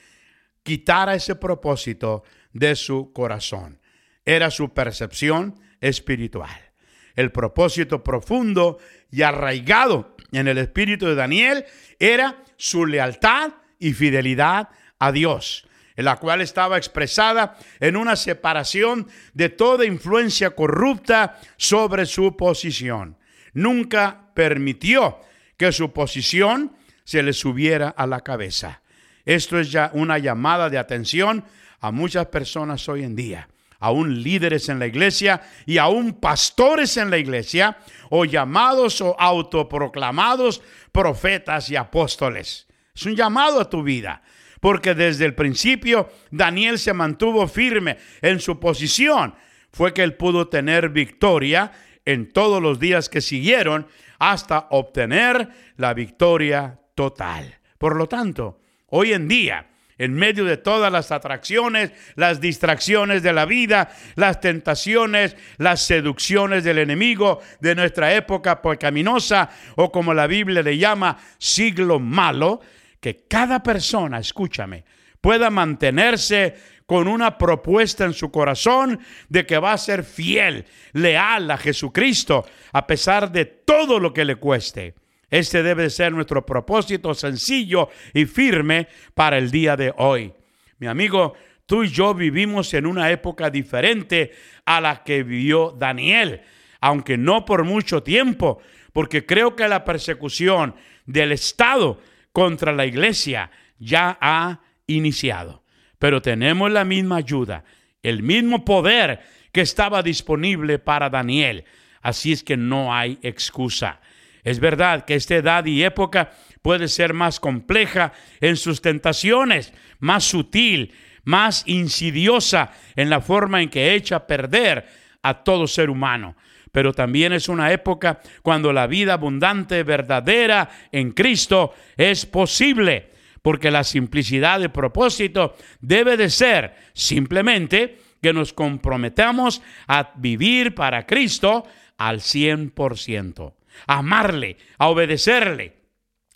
quitara 0.63 1.15
ese 1.15 1.35
propósito 1.35 2.23
de 2.53 2.75
su 2.75 3.11
corazón. 3.13 3.79
Era 4.25 4.51
su 4.51 4.73
percepción 4.73 5.59
espiritual. 5.81 6.71
El 7.15 7.31
propósito 7.31 8.03
profundo 8.03 8.77
y 9.11 9.23
arraigado 9.23 10.10
en 10.39 10.47
el 10.47 10.57
espíritu 10.57 11.05
de 11.05 11.15
Daniel 11.15 11.65
era 11.99 12.43
su 12.57 12.85
lealtad 12.85 13.51
y 13.79 13.93
fidelidad 13.93 14.69
a 14.99 15.11
Dios, 15.11 15.67
en 15.95 16.05
la 16.05 16.17
cual 16.17 16.41
estaba 16.41 16.77
expresada 16.77 17.57
en 17.79 17.95
una 17.95 18.15
separación 18.15 19.07
de 19.33 19.49
toda 19.49 19.85
influencia 19.85 20.51
corrupta 20.51 21.39
sobre 21.57 22.05
su 22.05 22.37
posición. 22.37 23.17
Nunca 23.53 24.31
permitió 24.33 25.19
que 25.57 25.71
su 25.71 25.91
posición 25.91 26.75
se 27.03 27.23
le 27.23 27.33
subiera 27.33 27.89
a 27.89 28.07
la 28.07 28.21
cabeza. 28.21 28.81
Esto 29.25 29.59
es 29.59 29.71
ya 29.71 29.91
una 29.93 30.17
llamada 30.17 30.69
de 30.69 30.77
atención 30.77 31.43
a 31.79 31.91
muchas 31.91 32.27
personas 32.27 32.87
hoy 32.87 33.03
en 33.03 33.15
día 33.15 33.47
aún 33.81 34.23
líderes 34.23 34.69
en 34.69 34.79
la 34.79 34.87
iglesia 34.87 35.41
y 35.65 35.77
aún 35.77 36.13
pastores 36.13 36.95
en 36.95 37.09
la 37.09 37.17
iglesia, 37.17 37.77
o 38.09 38.23
llamados 38.23 39.01
o 39.01 39.19
autoproclamados 39.19 40.61
profetas 40.91 41.69
y 41.69 41.75
apóstoles. 41.75 42.67
Es 42.95 43.05
un 43.05 43.15
llamado 43.15 43.59
a 43.59 43.69
tu 43.69 43.83
vida, 43.83 44.21
porque 44.61 44.93
desde 44.93 45.25
el 45.25 45.35
principio 45.35 46.09
Daniel 46.29 46.77
se 46.79 46.93
mantuvo 46.93 47.47
firme 47.47 47.97
en 48.21 48.39
su 48.39 48.59
posición. 48.59 49.33
Fue 49.71 49.93
que 49.93 50.03
él 50.03 50.13
pudo 50.13 50.47
tener 50.47 50.89
victoria 50.89 51.71
en 52.05 52.31
todos 52.31 52.61
los 52.61 52.79
días 52.79 53.09
que 53.09 53.21
siguieron 53.21 53.87
hasta 54.19 54.67
obtener 54.69 55.49
la 55.77 55.93
victoria 55.93 56.79
total. 56.93 57.59
Por 57.77 57.95
lo 57.95 58.07
tanto, 58.07 58.59
hoy 58.87 59.13
en 59.13 59.27
día, 59.27 59.70
en 60.01 60.15
medio 60.15 60.45
de 60.45 60.57
todas 60.57 60.91
las 60.91 61.11
atracciones, 61.11 61.91
las 62.15 62.41
distracciones 62.41 63.21
de 63.21 63.33
la 63.33 63.45
vida, 63.45 63.91
las 64.15 64.41
tentaciones, 64.41 65.35
las 65.57 65.83
seducciones 65.83 66.63
del 66.63 66.79
enemigo 66.79 67.39
de 67.59 67.75
nuestra 67.75 68.11
época 68.15 68.63
pecaminosa 68.63 69.51
o 69.75 69.91
como 69.91 70.15
la 70.15 70.25
Biblia 70.25 70.63
le 70.63 70.79
llama 70.79 71.19
siglo 71.37 71.99
malo, 71.99 72.61
que 72.99 73.25
cada 73.27 73.61
persona, 73.61 74.17
escúchame, 74.17 74.85
pueda 75.21 75.51
mantenerse 75.51 76.55
con 76.87 77.07
una 77.07 77.37
propuesta 77.37 78.03
en 78.03 78.13
su 78.13 78.31
corazón 78.31 78.99
de 79.29 79.45
que 79.45 79.59
va 79.59 79.73
a 79.73 79.77
ser 79.77 80.03
fiel, 80.03 80.65
leal 80.93 81.51
a 81.51 81.57
Jesucristo, 81.57 82.43
a 82.73 82.87
pesar 82.87 83.31
de 83.31 83.45
todo 83.45 83.99
lo 83.99 84.11
que 84.11 84.25
le 84.25 84.37
cueste. 84.37 84.95
Este 85.31 85.63
debe 85.63 85.89
ser 85.89 86.11
nuestro 86.11 86.45
propósito 86.45 87.13
sencillo 87.13 87.87
y 88.13 88.25
firme 88.25 88.89
para 89.15 89.37
el 89.37 89.49
día 89.49 89.77
de 89.77 89.93
hoy. 89.97 90.33
Mi 90.77 90.87
amigo, 90.87 91.35
tú 91.65 91.85
y 91.85 91.87
yo 91.87 92.13
vivimos 92.13 92.73
en 92.73 92.85
una 92.85 93.09
época 93.09 93.49
diferente 93.49 94.33
a 94.65 94.81
la 94.81 95.03
que 95.05 95.23
vivió 95.23 95.71
Daniel, 95.71 96.41
aunque 96.81 97.17
no 97.17 97.45
por 97.45 97.63
mucho 97.63 98.03
tiempo, 98.03 98.61
porque 98.91 99.25
creo 99.25 99.55
que 99.55 99.69
la 99.69 99.85
persecución 99.85 100.75
del 101.05 101.31
Estado 101.31 102.01
contra 102.33 102.73
la 102.73 102.85
iglesia 102.85 103.51
ya 103.79 104.17
ha 104.19 104.59
iniciado. 104.85 105.63
Pero 105.97 106.21
tenemos 106.21 106.69
la 106.71 106.83
misma 106.83 107.17
ayuda, 107.17 107.63
el 108.03 108.21
mismo 108.21 108.65
poder 108.65 109.21
que 109.53 109.61
estaba 109.61 110.03
disponible 110.03 110.77
para 110.77 111.09
Daniel. 111.09 111.63
Así 112.01 112.33
es 112.33 112.43
que 112.43 112.57
no 112.57 112.93
hay 112.93 113.17
excusa. 113.21 114.01
Es 114.43 114.59
verdad 114.59 115.05
que 115.05 115.15
esta 115.15 115.35
edad 115.35 115.65
y 115.65 115.83
época 115.83 116.31
puede 116.61 116.87
ser 116.87 117.13
más 117.13 117.39
compleja 117.39 118.13
en 118.39 118.57
sus 118.57 118.81
tentaciones, 118.81 119.73
más 119.99 120.23
sutil, 120.23 120.93
más 121.23 121.63
insidiosa 121.67 122.71
en 122.95 123.09
la 123.09 123.21
forma 123.21 123.61
en 123.61 123.69
que 123.69 123.93
echa 123.93 124.17
a 124.17 124.27
perder 124.27 124.87
a 125.21 125.43
todo 125.43 125.67
ser 125.67 125.89
humano. 125.89 126.35
Pero 126.71 126.93
también 126.93 127.33
es 127.33 127.49
una 127.49 127.71
época 127.71 128.21
cuando 128.41 128.71
la 128.73 128.87
vida 128.87 129.13
abundante, 129.13 129.83
verdadera 129.83 130.69
en 130.91 131.11
Cristo 131.11 131.73
es 131.97 132.25
posible, 132.25 133.11
porque 133.41 133.69
la 133.69 133.83
simplicidad 133.83 134.59
de 134.59 134.69
propósito 134.69 135.55
debe 135.81 136.15
de 136.17 136.29
ser 136.29 136.75
simplemente 136.93 137.99
que 138.21 138.33
nos 138.33 138.53
comprometamos 138.53 139.61
a 139.87 140.13
vivir 140.15 140.73
para 140.73 141.05
Cristo 141.05 141.65
al 141.97 142.19
100% 142.19 143.53
amarle, 143.87 144.57
a 144.77 144.87
obedecerle, 144.87 145.81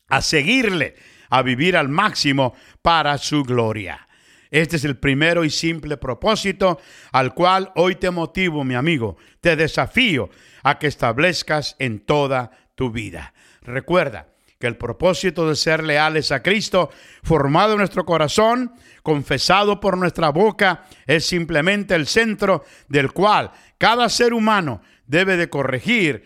a 0.08 0.22
seguirle, 0.22 0.96
a 1.30 1.42
vivir 1.42 1.78
al 1.78 1.90
máximo 1.90 2.54
para 2.82 3.18
su 3.18 3.44
gloria. 3.44 4.08
Este 4.52 4.78
es 4.78 4.86
el 4.86 4.98
primero 4.98 5.44
y 5.44 5.50
simple 5.50 5.98
propósito 5.98 6.80
al 7.12 7.34
cual 7.34 7.72
hoy 7.76 7.96
te 7.96 8.12
motivo, 8.12 8.64
mi 8.64 8.76
amigo, 8.76 9.18
te 9.42 9.56
desafío 9.56 10.30
a 10.64 10.80
que 10.80 10.88
establezcas 10.88 11.76
en 11.80 12.00
toda 12.00 12.52
tu 12.76 12.92
vida. 12.92 13.34
Recuerda 13.62 14.30
que 14.60 14.68
el 14.68 14.78
propósito 14.78 15.50
de 15.50 15.56
ser 15.56 15.84
leales 15.84 16.32
a 16.32 16.42
Cristo, 16.42 16.90
formado 17.24 17.74
en 17.74 17.80
nuestro 17.80 18.06
corazón, 18.06 18.74
confesado 19.04 19.80
por 19.80 19.98
nuestra 19.98 20.30
boca, 20.30 20.86
es 21.06 21.26
simplemente 21.26 21.94
el 21.94 22.08
centro 22.08 22.64
del 22.88 23.12
cual 23.12 23.52
cada 23.78 24.08
ser 24.08 24.34
humano 24.34 24.82
debe 25.06 25.36
de 25.38 25.50
corregir 25.50 26.24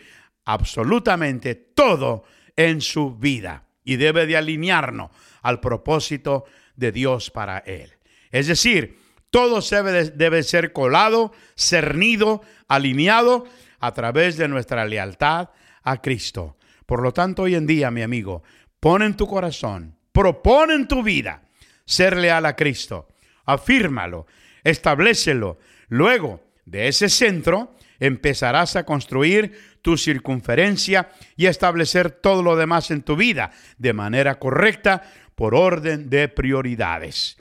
absolutamente 0.50 1.54
todo 1.54 2.24
en 2.56 2.82
su 2.82 3.16
vida 3.16 3.66
y 3.84 3.98
debe 3.98 4.26
de 4.26 4.36
alinearnos 4.36 5.12
al 5.44 5.60
propósito 5.60 6.46
de 6.76 6.92
Dios 6.92 7.30
para 7.30 7.60
él. 7.60 7.92
Es 8.32 8.48
decir, 8.48 8.98
todo 9.30 9.62
debe, 9.62 10.06
debe 10.10 10.42
ser 10.42 10.74
colado, 10.74 11.34
cernido, 11.56 12.42
alineado 12.68 13.46
a 13.80 13.94
través 13.94 14.38
de 14.38 14.48
nuestra 14.48 14.86
lealtad 14.86 15.50
a 15.84 16.02
Cristo. 16.02 16.58
Por 16.88 17.04
lo 17.04 17.14
tanto, 17.14 17.44
hoy 17.44 17.54
en 17.54 17.68
día, 17.68 17.92
mi 17.92 18.02
amigo, 18.02 18.42
pon 18.80 19.04
en 19.04 19.16
tu 19.16 19.28
corazón, 19.28 19.98
propone 20.12 20.74
en 20.74 20.88
tu 20.88 21.04
vida 21.04 21.44
ser 21.86 22.18
leal 22.18 22.48
a 22.48 22.56
Cristo. 22.56 23.08
Afírmalo, 23.46 24.26
establecelo. 24.64 25.60
Luego 25.90 26.42
de 26.66 26.88
ese 26.88 27.08
centro, 27.08 27.76
empezarás 28.00 28.76
a 28.76 28.86
construir 28.86 29.80
tu 29.82 29.98
circunferencia 29.98 31.10
y 31.36 31.48
establecer 31.48 32.12
todo 32.12 32.44
lo 32.44 32.56
demás 32.56 32.92
en 32.92 33.02
tu 33.02 33.16
vida 33.16 33.52
de 33.78 33.94
manera 33.94 34.40
correcta 34.40 35.04
por 35.36 35.56
orden 35.56 36.10
de 36.10 36.28
prioridades. 36.28 37.38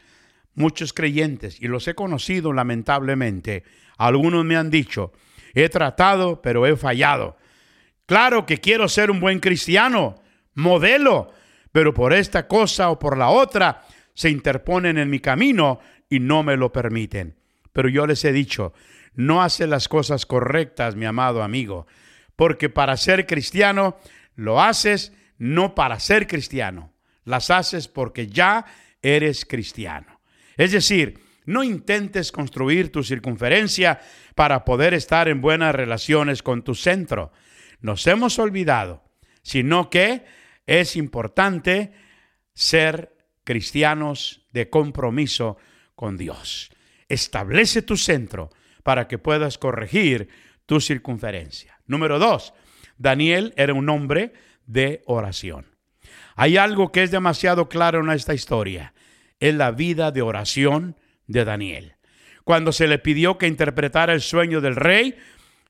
Muchos 0.54 0.92
creyentes, 0.92 1.60
y 1.60 1.68
los 1.68 1.86
he 1.88 1.94
conocido 1.94 2.52
lamentablemente, 2.52 3.64
algunos 3.96 4.44
me 4.44 4.56
han 4.56 4.70
dicho, 4.70 5.12
he 5.54 5.68
tratado, 5.68 6.42
pero 6.42 6.66
he 6.66 6.76
fallado. 6.76 7.36
Claro 8.06 8.46
que 8.46 8.58
quiero 8.58 8.88
ser 8.88 9.10
un 9.10 9.20
buen 9.20 9.38
cristiano, 9.38 10.16
modelo, 10.54 11.32
pero 11.72 11.92
por 11.92 12.12
esta 12.12 12.48
cosa 12.48 12.90
o 12.90 12.98
por 12.98 13.18
la 13.18 13.28
otra 13.28 13.82
se 14.14 14.30
interponen 14.30 14.98
en 14.98 15.10
mi 15.10 15.20
camino 15.20 15.80
y 16.08 16.18
no 16.20 16.42
me 16.42 16.56
lo 16.56 16.72
permiten. 16.72 17.36
Pero 17.72 17.88
yo 17.88 18.06
les 18.06 18.24
he 18.24 18.32
dicho, 18.32 18.72
no 19.18 19.42
hace 19.42 19.66
las 19.66 19.88
cosas 19.88 20.26
correctas, 20.26 20.94
mi 20.94 21.04
amado 21.04 21.42
amigo, 21.42 21.88
porque 22.36 22.68
para 22.68 22.96
ser 22.96 23.26
cristiano 23.26 23.98
lo 24.36 24.62
haces 24.62 25.12
no 25.38 25.74
para 25.74 25.98
ser 25.98 26.28
cristiano, 26.28 26.92
las 27.24 27.50
haces 27.50 27.88
porque 27.88 28.28
ya 28.28 28.64
eres 29.02 29.44
cristiano. 29.44 30.20
Es 30.56 30.70
decir, 30.70 31.18
no 31.46 31.64
intentes 31.64 32.30
construir 32.30 32.92
tu 32.92 33.02
circunferencia 33.02 34.00
para 34.36 34.64
poder 34.64 34.94
estar 34.94 35.26
en 35.26 35.40
buenas 35.40 35.74
relaciones 35.74 36.40
con 36.40 36.62
tu 36.62 36.76
centro. 36.76 37.32
Nos 37.80 38.06
hemos 38.06 38.38
olvidado, 38.38 39.02
sino 39.42 39.90
que 39.90 40.24
es 40.64 40.94
importante 40.94 41.92
ser 42.54 43.16
cristianos 43.42 44.46
de 44.52 44.70
compromiso 44.70 45.56
con 45.96 46.16
Dios. 46.16 46.70
Establece 47.08 47.82
tu 47.82 47.96
centro 47.96 48.50
para 48.82 49.08
que 49.08 49.18
puedas 49.18 49.58
corregir 49.58 50.28
tu 50.66 50.80
circunferencia. 50.80 51.78
Número 51.86 52.18
dos, 52.18 52.54
Daniel 52.96 53.54
era 53.56 53.74
un 53.74 53.88
hombre 53.88 54.32
de 54.66 55.02
oración. 55.06 55.66
Hay 56.36 56.56
algo 56.56 56.92
que 56.92 57.02
es 57.02 57.10
demasiado 57.10 57.68
claro 57.68 58.00
en 58.00 58.10
esta 58.10 58.34
historia. 58.34 58.92
Es 59.40 59.54
la 59.54 59.70
vida 59.70 60.10
de 60.10 60.22
oración 60.22 60.96
de 61.26 61.44
Daniel. 61.44 61.94
Cuando 62.44 62.72
se 62.72 62.86
le 62.86 62.98
pidió 62.98 63.38
que 63.38 63.46
interpretara 63.46 64.12
el 64.12 64.20
sueño 64.20 64.60
del 64.60 64.76
rey, 64.76 65.16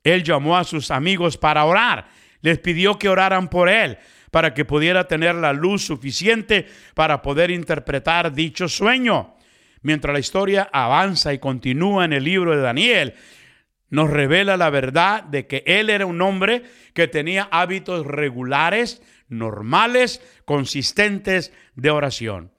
él 0.04 0.22
llamó 0.24 0.56
a 0.56 0.64
sus 0.64 0.90
amigos 0.90 1.36
para 1.36 1.64
orar. 1.64 2.08
Les 2.40 2.58
pidió 2.58 2.98
que 2.98 3.08
oraran 3.08 3.48
por 3.48 3.68
él 3.68 3.98
para 4.30 4.54
que 4.54 4.64
pudiera 4.64 5.08
tener 5.08 5.34
la 5.34 5.52
luz 5.52 5.84
suficiente 5.84 6.66
para 6.94 7.22
poder 7.22 7.50
interpretar 7.50 8.32
dicho 8.32 8.68
sueño. 8.68 9.34
Mientras 9.82 10.12
la 10.12 10.20
historia 10.20 10.68
avanza 10.72 11.32
y 11.32 11.38
continúa 11.38 12.04
en 12.04 12.12
el 12.12 12.24
libro 12.24 12.56
de 12.56 12.62
Daniel, 12.62 13.14
nos 13.90 14.10
revela 14.10 14.56
la 14.56 14.70
verdad 14.70 15.22
de 15.22 15.46
que 15.46 15.62
él 15.66 15.90
era 15.90 16.06
un 16.06 16.20
hombre 16.20 16.64
que 16.94 17.08
tenía 17.08 17.48
hábitos 17.50 18.06
regulares, 18.06 19.02
normales, 19.28 20.22
consistentes 20.44 21.52
de 21.74 21.90
oración. 21.90 22.52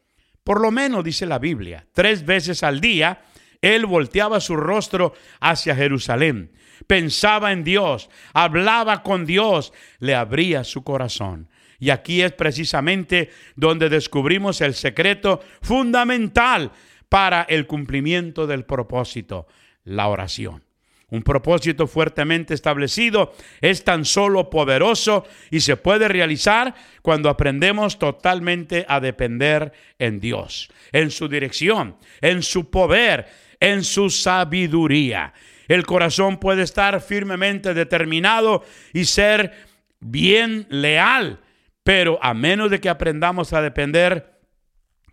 Por 0.44 0.62
lo 0.62 0.72
menos, 0.72 1.04
dice 1.04 1.26
la 1.26 1.38
Biblia, 1.38 1.86
tres 1.94 2.26
veces 2.26 2.64
al 2.64 2.82
día, 2.82 3.22
él 3.62 3.86
volteaba 3.86 4.40
su 4.40 4.56
rostro 4.56 5.14
hacia 5.40 5.76
Jerusalén, 5.76 6.52
pensaba 6.88 7.52
en 7.52 7.64
Dios, 7.64 8.10
hablaba 8.34 9.04
con 9.04 9.26
Dios, 9.26 9.74
le 10.00 10.16
abría 10.16 10.64
su 10.64 10.84
corazón. 10.84 11.50
Y 11.78 11.92
aquí 11.92 12.22
es 12.22 12.34
precisamente 12.34 13.30
donde 13.56 13.90
descubrimos 13.90 14.60
el 14.62 14.74
secreto 14.74 15.42
fundamental 15.62 16.72
para 17.10 17.42
el 17.44 17.68
cumplimiento 17.68 18.48
del 18.48 18.66
propósito, 18.66 19.48
la 19.84 20.08
oración. 20.08 20.64
Un 21.12 21.24
propósito 21.24 21.88
fuertemente 21.88 22.54
establecido 22.54 23.34
es 23.62 23.84
tan 23.84 24.06
solo 24.06 24.50
poderoso 24.52 25.26
y 25.50 25.62
se 25.62 25.76
puede 25.76 26.08
realizar 26.08 26.76
cuando 27.02 27.30
aprendemos 27.30 27.98
totalmente 27.98 28.86
a 28.88 29.00
depender 29.00 29.74
en 29.98 30.20
Dios, 30.20 30.70
en 30.92 31.10
su 31.10 31.28
dirección, 31.28 31.98
en 32.22 32.44
su 32.44 32.70
poder, 32.70 33.28
en 33.60 33.84
su 33.84 34.12
sabiduría. 34.12 35.34
El 35.68 35.86
corazón 35.86 36.38
puede 36.38 36.62
estar 36.62 37.02
firmemente 37.02 37.74
determinado 37.74 38.64
y 38.94 39.06
ser 39.06 39.54
bien 40.00 40.68
leal, 40.70 41.40
pero 41.84 42.20
a 42.22 42.36
menos 42.36 42.70
de 42.70 42.80
que 42.80 42.90
aprendamos 42.90 43.52
a 43.54 43.64
depender 43.64 44.40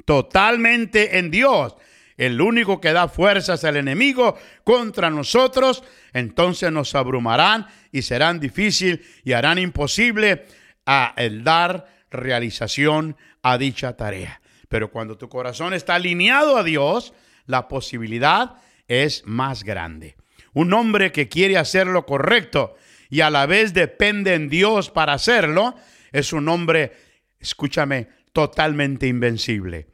totalmente 0.05 1.19
en 1.19 1.31
Dios, 1.31 1.75
el 2.17 2.41
único 2.41 2.81
que 2.81 2.93
da 2.93 3.09
fuerzas 3.09 3.65
al 3.65 3.77
enemigo 3.77 4.37
contra 4.65 5.11
nosotros, 5.11 5.85
entonces 6.13 6.73
nos 6.73 6.95
abrumarán 6.95 7.67
y 7.93 8.03
serán 8.03 8.41
difícil 8.41 9.05
y 9.25 9.33
harán 9.33 9.59
imposible 9.59 10.47
a 10.87 11.13
el 11.17 11.45
dar 11.45 11.89
realización 12.11 13.17
a 13.43 13.59
dicha 13.59 13.97
tarea. 13.97 14.41
Pero 14.69 14.91
cuando 14.91 15.19
tu 15.19 15.29
corazón 15.29 15.75
está 15.75 15.97
alineado 15.97 16.57
a 16.57 16.63
Dios, 16.65 17.13
la 17.47 17.69
posibilidad 17.69 18.57
es 18.89 19.23
más 19.27 19.63
grande. 19.63 20.17
Un 20.53 20.73
hombre 20.73 21.13
que 21.13 21.29
quiere 21.29 21.59
hacer 21.59 21.87
lo 21.87 22.07
correcto 22.07 22.77
y 23.11 23.21
a 23.21 23.31
la 23.31 23.47
vez 23.47 23.75
depende 23.75 24.35
en 24.35 24.49
Dios 24.49 24.91
para 24.91 25.13
hacerlo, 25.13 25.77
es 26.13 26.33
un 26.33 26.49
hombre, 26.49 26.93
escúchame, 27.39 28.09
totalmente 28.33 29.07
invencible. 29.07 29.87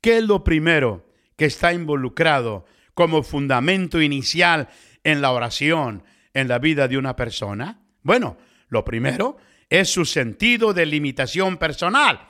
¿Qué 0.00 0.18
es 0.18 0.24
lo 0.24 0.44
primero 0.44 1.06
que 1.36 1.46
está 1.46 1.72
involucrado 1.72 2.66
como 2.94 3.22
fundamento 3.22 4.00
inicial 4.00 4.68
en 5.02 5.20
la 5.20 5.32
oración 5.32 6.04
en 6.32 6.48
la 6.48 6.58
vida 6.58 6.88
de 6.88 6.98
una 6.98 7.16
persona? 7.16 7.80
Bueno, 8.02 8.36
lo 8.68 8.84
primero 8.84 9.36
es 9.70 9.88
su 9.88 10.04
sentido 10.04 10.72
de 10.72 10.86
limitación 10.86 11.56
personal. 11.56 12.28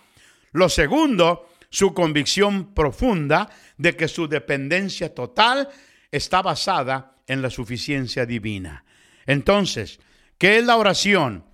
Lo 0.53 0.69
segundo, 0.69 1.49
su 1.71 1.93
convicción 1.93 2.75
profunda 2.75 3.51
de 3.77 3.97
que 3.97 4.09
su 4.09 4.29
dependencia 4.29 5.14
total 5.14 5.69
está 6.11 6.43
basada 6.43 7.17
en 7.27 7.43
la 7.43 7.51
suficiencia 7.51 8.27
divina. 8.27 8.85
Entonces, 9.27 10.01
¿qué 10.38 10.59
es 10.59 10.64
la 10.64 10.77
oración? 10.77 11.45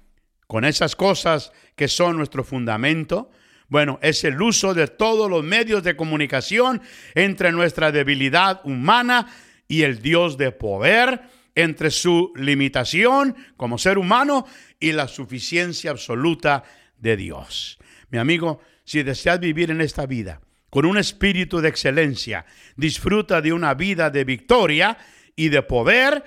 Con 0.47 0.65
esas 0.65 0.97
cosas 0.97 1.53
que 1.77 1.89
son 1.89 2.17
nuestro 2.17 2.45
fundamento, 2.45 3.31
bueno, 3.71 4.01
es 4.03 4.25
el 4.25 4.43
uso 4.43 4.75
de 4.75 4.89
todos 4.89 5.31
los 5.31 5.45
medios 5.45 5.85
de 5.85 5.95
comunicación 5.95 6.83
entre 7.15 7.53
nuestra 7.53 7.93
debilidad 7.93 8.61
humana 8.65 9.33
y 9.69 9.83
el 9.83 10.03
Dios 10.03 10.37
de 10.37 10.51
poder, 10.51 11.21
entre 11.55 11.91
su 11.91 12.33
limitación 12.35 13.37
como 13.57 13.79
ser 13.79 13.97
humano 13.97 14.45
y 14.81 14.93
la 14.93 15.07
suficiencia 15.07 15.93
absoluta 15.93 16.65
de 16.99 17.17
Dios. 17.17 17.79
Mi 18.11 18.19
amigo, 18.19 18.61
si 18.85 19.05
deseas 19.05 19.39
vivir 19.39 19.71
en 19.71 19.81
esta 19.81 20.05
vida 20.05 20.41
con 20.69 20.85
un 20.85 20.99
espíritu 20.99 21.61
de 21.61 21.69
excelencia, 21.69 22.47
disfruta 22.77 23.41
de 23.41 23.53
una 23.53 23.75
vida 23.75 24.11
de 24.11 24.25
victoria 24.25 24.99
y 25.37 25.49
de 25.49 25.63
poder, 25.63 26.25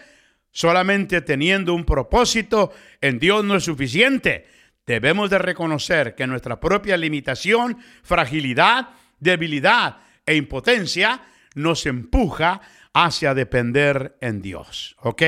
solamente 0.52 1.20
teniendo 1.22 1.74
un 1.74 1.84
propósito 1.84 2.72
en 3.02 3.20
Dios 3.20 3.44
no 3.44 3.56
es 3.58 3.66
suficiente 3.66 4.53
Debemos 4.86 5.30
de 5.30 5.38
reconocer 5.38 6.16
que 6.16 6.28
nuestra 6.28 6.60
propia 6.60 6.98
limitación, 6.98 7.78
fragilidad, 8.04 8.90
debilidad 9.20 9.98
e 10.26 10.36
impotencia 10.36 11.22
nos 11.56 11.86
empuja 11.86 12.62
hacia 12.94 13.34
depender 13.34 14.18
en 14.22 14.42
Dios. 14.42 14.96
¿Ok? 15.00 15.24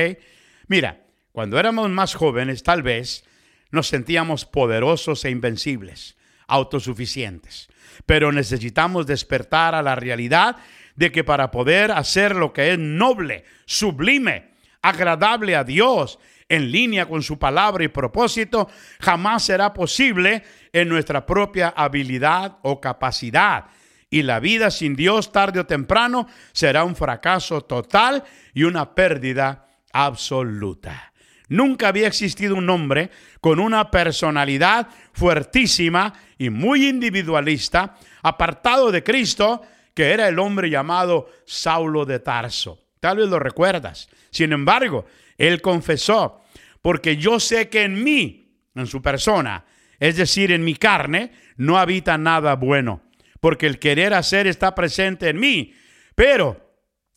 Mira, 0.66 1.04
cuando 1.32 1.58
éramos 1.58 1.88
más 1.90 2.14
jóvenes, 2.14 2.62
tal 2.62 2.82
vez 2.82 3.24
nos 3.70 3.88
sentíamos 3.88 4.44
poderosos 4.44 5.24
e 5.24 5.30
invencibles, 5.30 6.16
autosuficientes. 6.46 7.68
Pero 8.04 8.32
necesitamos 8.32 9.06
despertar 9.06 9.74
a 9.74 9.82
la 9.82 9.94
realidad 9.94 10.56
de 10.96 11.12
que 11.12 11.24
para 11.24 11.50
poder 11.50 11.92
hacer 11.92 12.36
lo 12.36 12.52
que 12.52 12.72
es 12.72 12.78
noble, 12.78 13.44
sublime, 13.64 14.50
agradable 14.82 15.56
a 15.56 15.64
Dios 15.64 16.18
en 16.48 16.70
línea 16.70 17.06
con 17.06 17.22
su 17.22 17.38
palabra 17.38 17.84
y 17.84 17.88
propósito, 17.88 18.68
jamás 19.00 19.44
será 19.44 19.72
posible 19.72 20.42
en 20.72 20.88
nuestra 20.88 21.26
propia 21.26 21.68
habilidad 21.76 22.58
o 22.62 22.80
capacidad. 22.80 23.66
Y 24.08 24.22
la 24.22 24.38
vida 24.38 24.70
sin 24.70 24.94
Dios 24.94 25.32
tarde 25.32 25.60
o 25.60 25.66
temprano 25.66 26.28
será 26.52 26.84
un 26.84 26.94
fracaso 26.94 27.62
total 27.62 28.22
y 28.54 28.62
una 28.62 28.94
pérdida 28.94 29.68
absoluta. 29.92 31.12
Nunca 31.48 31.88
había 31.88 32.08
existido 32.08 32.56
un 32.56 32.68
hombre 32.70 33.10
con 33.40 33.60
una 33.60 33.90
personalidad 33.90 34.88
fuertísima 35.12 36.12
y 36.38 36.50
muy 36.50 36.88
individualista, 36.88 37.96
apartado 38.22 38.90
de 38.90 39.02
Cristo, 39.02 39.62
que 39.94 40.10
era 40.10 40.28
el 40.28 40.38
hombre 40.38 40.70
llamado 40.70 41.28
Saulo 41.46 42.04
de 42.04 42.18
Tarso. 42.18 42.86
Tal 43.00 43.18
vez 43.18 43.28
lo 43.28 43.38
recuerdas. 43.38 44.08
Sin 44.30 44.52
embargo, 44.52 45.06
él 45.38 45.60
confesó, 45.60 46.42
porque 46.82 47.16
yo 47.16 47.40
sé 47.40 47.68
que 47.68 47.82
en 47.82 48.02
mí, 48.02 48.60
en 48.74 48.86
su 48.86 49.02
persona, 49.02 49.64
es 49.98 50.16
decir, 50.16 50.52
en 50.52 50.64
mi 50.64 50.76
carne, 50.76 51.32
no 51.56 51.78
habita 51.78 52.18
nada 52.18 52.54
bueno, 52.54 53.02
porque 53.40 53.66
el 53.66 53.78
querer 53.78 54.14
hacer 54.14 54.46
está 54.46 54.74
presente 54.74 55.28
en 55.28 55.38
mí, 55.38 55.74
pero, 56.14 56.74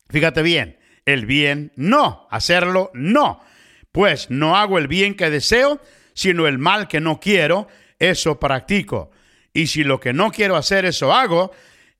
fíjate 0.08 0.42
bien, 0.42 0.78
el 1.04 1.26
bien 1.26 1.72
no, 1.76 2.26
hacerlo 2.30 2.90
no, 2.94 3.40
pues 3.92 4.30
no 4.30 4.56
hago 4.56 4.78
el 4.78 4.88
bien 4.88 5.14
que 5.14 5.30
deseo, 5.30 5.80
sino 6.14 6.46
el 6.46 6.58
mal 6.58 6.88
que 6.88 7.00
no 7.00 7.20
quiero, 7.20 7.68
eso 7.98 8.38
practico. 8.38 9.10
Y 9.52 9.66
si 9.66 9.84
lo 9.84 10.00
que 10.00 10.12
no 10.12 10.30
quiero 10.30 10.56
hacer, 10.56 10.84
eso 10.84 11.12
hago, 11.12 11.52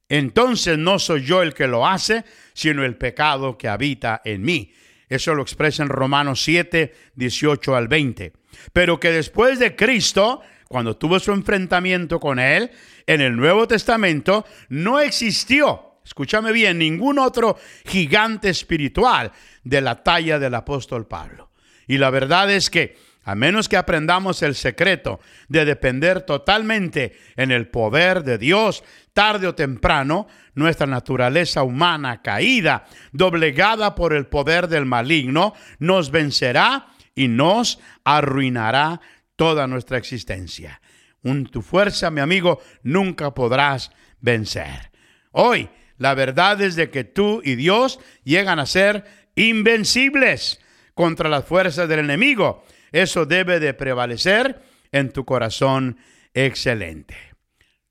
entonces 0.09 0.77
no 0.77 0.99
soy 0.99 1.25
yo 1.25 1.43
el 1.43 1.55
que 1.55 1.67
lo 1.67 1.87
hace, 1.87 2.25
sino 2.53 2.85
el 2.85 2.97
pecado 2.97 3.57
que 3.57 3.69
habita 3.69 4.21
en 4.25 4.43
mí. 4.43 4.73
Eso 5.11 5.35
lo 5.35 5.43
expresa 5.43 5.83
en 5.83 5.91
Romanos 5.91 6.43
7, 6.43 6.95
18 7.15 7.77
al 7.77 7.89
20. 7.89 8.33
Pero 8.73 8.99
que 8.99 9.11
después 9.11 9.59
de 9.59 9.77
Cristo, 9.77 10.41
cuando 10.69 10.97
tuvo 10.97 11.21
su 11.21 11.33
enfrentamiento 11.33 12.19
con 12.19 12.39
Él, 12.39 12.71
en 13.07 13.21
el 13.21 13.37
Nuevo 13.37 13.69
Testamento 13.69 14.47
no 14.71 15.01
existió 15.01 15.91
escúchame 16.11 16.51
bien, 16.51 16.79
ningún 16.79 17.21
otro 17.21 17.57
gigante 17.87 18.49
espiritual 18.49 19.31
de 19.63 19.81
la 19.81 20.03
talla 20.03 20.41
del 20.41 20.55
apóstol 20.57 21.07
Pablo. 21.07 21.51
Y 21.87 21.99
la 21.99 22.11
verdad 22.11 22.51
es 22.51 22.69
que 22.69 22.97
a 23.25 23.35
menos 23.35 23.69
que 23.69 23.77
aprendamos 23.77 24.43
el 24.43 24.55
secreto 24.55 25.21
de 25.49 25.65
depender 25.65 26.23
totalmente 26.23 27.17
en 27.37 27.51
el 27.51 27.69
poder 27.69 28.25
de 28.25 28.39
Dios, 28.39 28.83
tarde 29.13 29.47
o 29.47 29.55
temprano, 29.55 30.27
nuestra 30.55 30.87
naturaleza 30.87 31.63
humana 31.63 32.23
caída, 32.23 32.87
doblegada 33.13 33.95
por 33.95 34.15
el 34.15 34.27
poder 34.27 34.69
del 34.69 34.87
maligno, 34.87 35.55
nos 35.79 36.11
vencerá 36.11 36.89
y 37.15 37.29
nos 37.29 37.79
arruinará 38.05 39.01
toda 39.37 39.67
nuestra 39.67 39.99
existencia. 39.99 40.81
Un 41.23 41.47
tu 41.47 41.61
fuerza, 41.61 42.11
mi 42.11 42.21
amigo, 42.21 42.61
nunca 42.83 43.35
podrás 43.35 43.91
vencer. 44.21 44.91
Hoy, 45.33 45.69
la 45.99 46.15
verdad 46.15 46.61
es 46.63 46.77
de 46.77 46.91
que 46.91 47.05
tú 47.05 47.43
y 47.45 47.57
Dios 47.57 48.01
llegan 48.25 48.59
a 48.59 48.65
ser 48.65 49.05
invencibles 49.35 50.61
contra 50.95 51.29
las 51.29 51.45
fuerzas 51.45 51.89
del 51.89 52.01
enemigo 52.01 52.65
eso 52.93 53.27
debe 53.27 53.61
de 53.61 53.75
prevalecer 53.75 54.63
en 54.93 55.11
tu 55.11 55.25
corazón 55.25 55.99
excelente. 56.35 57.17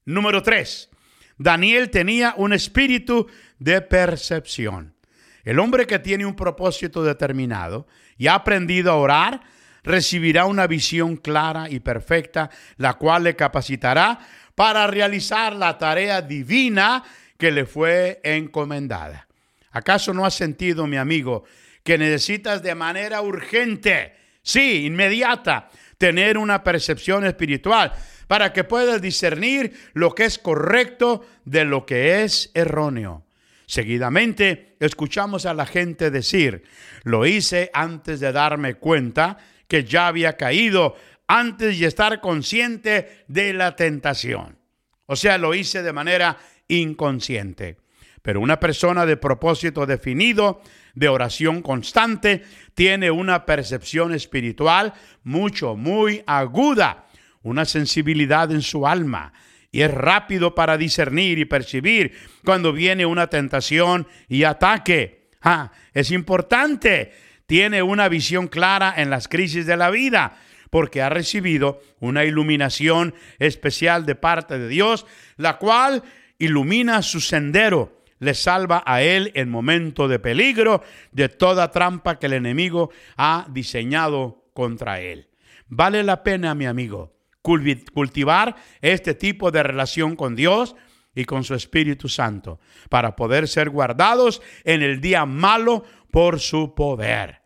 Número 0.06 0.42
tres, 0.44 0.90
Daniel 1.38 1.90
tenía 1.90 2.34
un 2.38 2.54
espíritu 2.54 3.28
de 3.60 3.82
percepción. 3.82 4.96
El 5.44 5.60
hombre 5.60 5.88
que 5.88 6.00
tiene 6.00 6.26
un 6.26 6.36
propósito 6.36 7.04
determinado 7.04 7.88
y 8.18 8.28
ha 8.28 8.36
aprendido 8.36 8.92
a 8.92 8.96
orar, 8.96 9.42
recibirá 9.84 10.46
una 10.46 10.68
visión 10.68 11.16
clara 11.16 11.70
y 11.70 11.80
perfecta, 11.80 12.50
la 12.78 12.96
cual 12.96 13.24
le 13.24 13.36
capacitará 13.36 14.20
para 14.56 14.86
realizar 14.88 15.56
la 15.56 15.78
tarea 15.78 16.22
divina 16.22 17.04
que 17.38 17.52
le 17.52 17.66
fue 17.66 18.20
encomendada. 18.24 19.28
¿Acaso 19.72 20.14
no 20.14 20.26
has 20.26 20.34
sentido, 20.34 20.88
mi 20.88 20.98
amigo, 20.98 21.46
que 21.84 21.98
necesitas 21.98 22.62
de 22.62 22.76
manera 22.76 23.22
urgente 23.22 24.14
sí, 24.50 24.86
inmediata, 24.86 25.70
tener 25.98 26.38
una 26.38 26.64
percepción 26.64 27.26
espiritual 27.26 27.94
para 28.28 28.54
que 28.54 28.64
puedas 28.64 29.02
discernir 29.02 29.74
lo 29.94 30.14
que 30.14 30.26
es 30.26 30.40
correcto 30.40 31.26
de 31.46 31.66
lo 31.66 31.86
que 31.86 32.24
es 32.24 32.52
erróneo. 32.54 33.26
Seguidamente 33.66 34.76
escuchamos 34.80 35.46
a 35.46 35.54
la 35.54 35.66
gente 35.66 36.10
decir, 36.10 36.64
lo 37.04 37.26
hice 37.26 37.70
antes 37.74 38.20
de 38.20 38.32
darme 38.32 38.76
cuenta 38.76 39.38
que 39.68 39.84
ya 39.84 40.08
había 40.08 40.38
caído, 40.38 40.96
antes 41.28 41.80
de 41.80 41.86
estar 41.86 42.22
consciente 42.22 43.24
de 43.28 43.54
la 43.54 43.76
tentación. 43.76 44.58
O 45.06 45.16
sea, 45.16 45.38
lo 45.38 45.54
hice 45.54 45.84
de 45.84 45.94
manera 45.94 46.38
inconsciente. 46.68 47.78
Pero 48.22 48.42
una 48.42 48.60
persona 48.60 49.06
de 49.06 49.18
propósito 49.18 49.86
definido 49.86 50.62
de 50.96 51.10
oración 51.10 51.62
constante, 51.62 52.44
tiene 52.74 53.12
una 53.12 53.46
percepción 53.46 54.14
espiritual 54.14 54.94
mucho, 55.24 55.76
muy 55.76 56.24
aguda, 56.26 57.08
una 57.42 57.66
sensibilidad 57.66 58.52
en 58.52 58.62
su 58.62 58.88
alma 58.88 59.34
y 59.72 59.82
es 59.82 59.92
rápido 59.92 60.56
para 60.56 60.78
discernir 60.78 61.38
y 61.40 61.46
percibir 61.46 62.18
cuando 62.44 62.74
viene 62.74 63.06
una 63.06 63.28
tentación 63.28 64.08
y 64.28 64.44
ataque. 64.44 65.30
Ah, 65.42 65.72
es 65.94 66.12
importante, 66.12 67.14
tiene 67.46 67.82
una 67.82 68.10
visión 68.10 68.48
clara 68.48 68.94
en 68.98 69.10
las 69.10 69.28
crisis 69.28 69.66
de 69.66 69.78
la 69.78 69.90
vida 69.90 70.38
porque 70.70 71.02
ha 71.02 71.10
recibido 71.10 71.82
una 72.00 72.26
iluminación 72.26 73.16
especial 73.40 74.06
de 74.06 74.16
parte 74.16 74.60
de 74.60 74.68
Dios, 74.68 75.06
la 75.38 75.58
cual 75.58 76.04
ilumina 76.38 77.02
su 77.02 77.22
sendero 77.22 77.99
le 78.20 78.34
salva 78.34 78.84
a 78.86 79.02
él 79.02 79.32
en 79.36 79.50
momento 79.50 80.08
de 80.08 80.20
peligro 80.20 80.84
de 81.12 81.30
toda 81.30 81.72
trampa 81.72 82.20
que 82.20 82.28
el 82.28 82.34
enemigo 82.34 82.92
ha 83.18 83.48
diseñado 83.50 84.46
contra 84.54 85.00
él. 85.00 85.30
Vale 85.68 86.04
la 86.04 86.24
pena, 86.24 86.56
mi 86.56 86.66
amigo, 86.66 87.16
cultivar 87.42 88.56
este 88.82 89.14
tipo 89.14 89.52
de 89.52 89.64
relación 89.64 90.16
con 90.16 90.36
Dios 90.36 90.76
y 91.16 91.26
con 91.26 91.44
su 91.44 91.56
Espíritu 91.56 92.10
Santo 92.10 92.60
para 92.90 93.16
poder 93.16 93.48
ser 93.48 93.70
guardados 93.70 94.42
en 94.64 94.82
el 94.82 95.02
día 95.02 95.26
malo 95.26 95.84
por 96.12 96.40
su 96.40 96.76
poder. 96.76 97.42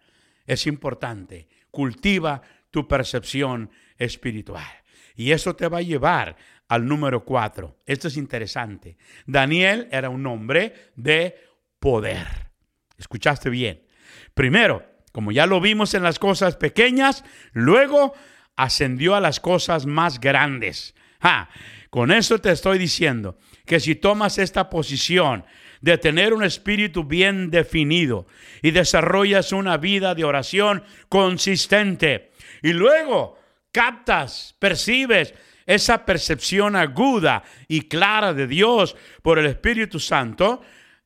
Es 0.45 0.67
importante, 0.67 1.47
cultiva 1.71 2.41
tu 2.71 2.87
percepción 2.87 3.69
espiritual. 3.97 4.83
Y 5.15 5.31
eso 5.31 5.55
te 5.55 5.67
va 5.67 5.77
a 5.77 5.83
llevar 5.83 6.35
al 6.73 6.87
número 6.87 7.23
cuatro. 7.23 7.77
Esto 7.85 8.07
es 8.07 8.17
interesante. 8.17 8.97
Daniel 9.27 9.87
era 9.91 10.09
un 10.09 10.25
hombre 10.25 10.73
de 10.95 11.35
poder. 11.79 12.25
Escuchaste 12.97 13.51
bien. 13.51 13.83
Primero, 14.33 14.83
como 15.11 15.31
ya 15.31 15.45
lo 15.45 15.61
vimos 15.61 15.93
en 15.93 16.01
las 16.01 16.17
cosas 16.17 16.55
pequeñas, 16.55 17.23
luego 17.51 18.15
ascendió 18.55 19.13
a 19.13 19.21
las 19.21 19.39
cosas 19.39 19.85
más 19.85 20.19
grandes. 20.19 20.95
con 21.91 22.11
eso 22.11 22.39
te 22.39 22.51
estoy 22.51 22.79
diciendo 22.79 23.37
que 23.67 23.79
si 23.79 23.93
tomas 23.93 24.39
esta 24.39 24.71
posición 24.71 25.45
de 25.81 25.99
tener 25.99 26.33
un 26.33 26.43
espíritu 26.43 27.03
bien 27.03 27.51
definido 27.51 28.25
y 28.63 28.71
desarrollas 28.71 29.51
una 29.51 29.77
vida 29.77 30.15
de 30.15 30.23
oración 30.23 30.83
consistente 31.07 32.31
y 32.63 32.73
luego 32.73 33.37
captas, 33.71 34.55
percibes 34.57 35.35
esa 35.65 36.05
percepción 36.05 36.75
aguda 36.75 37.43
y 37.67 37.87
clara 37.87 38.33
de 38.33 38.47
Dios 38.47 38.95
por 39.21 39.39
el 39.39 39.45
Espíritu 39.45 39.99
Santo, 39.99 40.61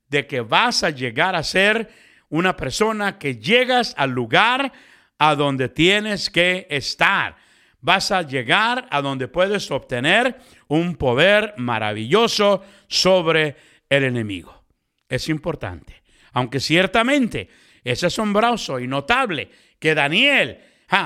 de 0.09 0.25
que 0.25 0.41
vas 0.41 0.83
a 0.83 0.89
llegar 0.89 1.35
a 1.35 1.43
ser 1.43 1.89
una 2.29 2.55
persona 2.55 3.17
que 3.17 3.37
llegas 3.37 3.93
al 3.97 4.11
lugar 4.11 4.71
a 5.17 5.35
donde 5.35 5.69
tienes 5.69 6.29
que 6.29 6.67
estar. 6.69 7.35
Vas 7.81 8.11
a 8.11 8.21
llegar 8.21 8.87
a 8.89 9.01
donde 9.01 9.27
puedes 9.27 9.69
obtener 9.71 10.37
un 10.67 10.95
poder 10.95 11.53
maravilloso 11.57 12.63
sobre 12.87 13.55
el 13.89 14.03
enemigo. 14.03 14.63
Es 15.07 15.29
importante. 15.29 16.01
Aunque 16.33 16.59
ciertamente 16.59 17.49
es 17.83 18.03
asombroso 18.03 18.79
y 18.79 18.87
notable 18.87 19.49
que 19.79 19.95
Daniel 19.95 20.59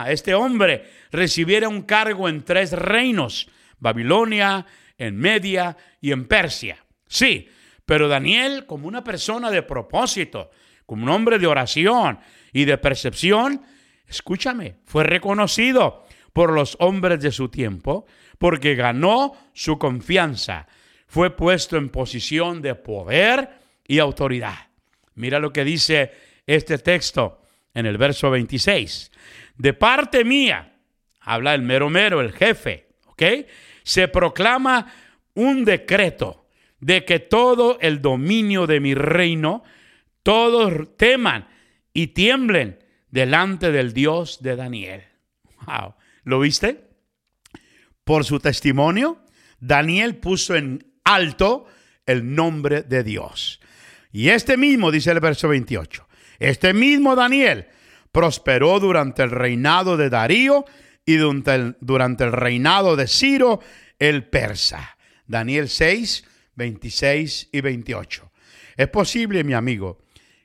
este 0.07 0.33
hombre 0.33 0.89
recibiera 1.11 1.67
un 1.67 1.83
cargo 1.83 2.29
en 2.29 2.43
tres 2.43 2.71
reinos, 2.71 3.49
Babilonia, 3.79 4.65
en 4.97 5.17
Media 5.17 5.75
y 5.99 6.11
en 6.11 6.27
Persia. 6.27 6.85
Sí, 7.07 7.49
pero 7.85 8.07
Daniel, 8.07 8.65
como 8.65 8.87
una 8.87 9.03
persona 9.03 9.49
de 9.49 9.63
propósito, 9.63 10.51
como 10.85 11.03
un 11.03 11.09
hombre 11.09 11.39
de 11.39 11.47
oración 11.47 12.19
y 12.53 12.65
de 12.65 12.77
percepción, 12.77 13.63
escúchame, 14.07 14.75
fue 14.85 15.03
reconocido 15.03 16.05
por 16.33 16.53
los 16.53 16.77
hombres 16.79 17.19
de 17.21 17.31
su 17.31 17.49
tiempo 17.49 18.05
porque 18.37 18.75
ganó 18.75 19.33
su 19.53 19.77
confianza, 19.77 20.67
fue 21.07 21.35
puesto 21.35 21.77
en 21.77 21.89
posición 21.89 22.61
de 22.61 22.75
poder 22.75 23.49
y 23.87 23.99
autoridad. 23.99 24.69
Mira 25.15 25.39
lo 25.39 25.51
que 25.51 25.65
dice 25.65 26.11
este 26.45 26.77
texto 26.77 27.41
en 27.73 27.85
el 27.85 27.97
verso 27.97 28.29
26. 28.29 29.10
De 29.61 29.73
parte 29.73 30.25
mía, 30.25 30.73
habla 31.19 31.53
el 31.53 31.61
mero 31.61 31.91
mero, 31.91 32.19
el 32.19 32.31
jefe, 32.31 32.87
¿ok? 33.05 33.21
Se 33.83 34.07
proclama 34.07 34.91
un 35.35 35.65
decreto 35.65 36.47
de 36.79 37.05
que 37.05 37.19
todo 37.19 37.77
el 37.79 38.01
dominio 38.01 38.65
de 38.65 38.79
mi 38.79 38.95
reino, 38.95 39.63
todos 40.23 40.97
teman 40.97 41.47
y 41.93 42.07
tiemblen 42.07 42.79
delante 43.11 43.71
del 43.71 43.93
Dios 43.93 44.41
de 44.41 44.55
Daniel. 44.55 45.03
Wow. 45.67 45.93
¿Lo 46.23 46.39
viste? 46.39 46.89
Por 48.03 48.25
su 48.25 48.39
testimonio, 48.39 49.23
Daniel 49.59 50.15
puso 50.15 50.55
en 50.55 50.91
alto 51.03 51.67
el 52.07 52.33
nombre 52.33 52.81
de 52.81 53.03
Dios. 53.03 53.61
Y 54.11 54.29
este 54.29 54.57
mismo, 54.57 54.89
dice 54.89 55.11
el 55.11 55.19
verso 55.19 55.49
28, 55.49 56.07
este 56.39 56.73
mismo 56.73 57.15
Daniel 57.15 57.67
prosperó 58.11 58.79
durante 58.79 59.23
el 59.23 59.31
reinado 59.31 59.97
de 59.97 60.09
Darío 60.09 60.65
y 61.05 61.15
durante 61.15 62.23
el, 62.23 62.31
reinado 62.31 62.95
de 62.95 63.07
Ciro 63.07 63.59
el 63.99 64.25
persa. 64.27 64.97
Daniel 65.25 65.69
6, 65.69 66.25
26 66.55 67.49
y 67.51 67.61
28. 67.61 68.31
Es 68.77 68.87
posible, 68.87 69.43
mi 69.43 69.53
amigo, 69.53 69.99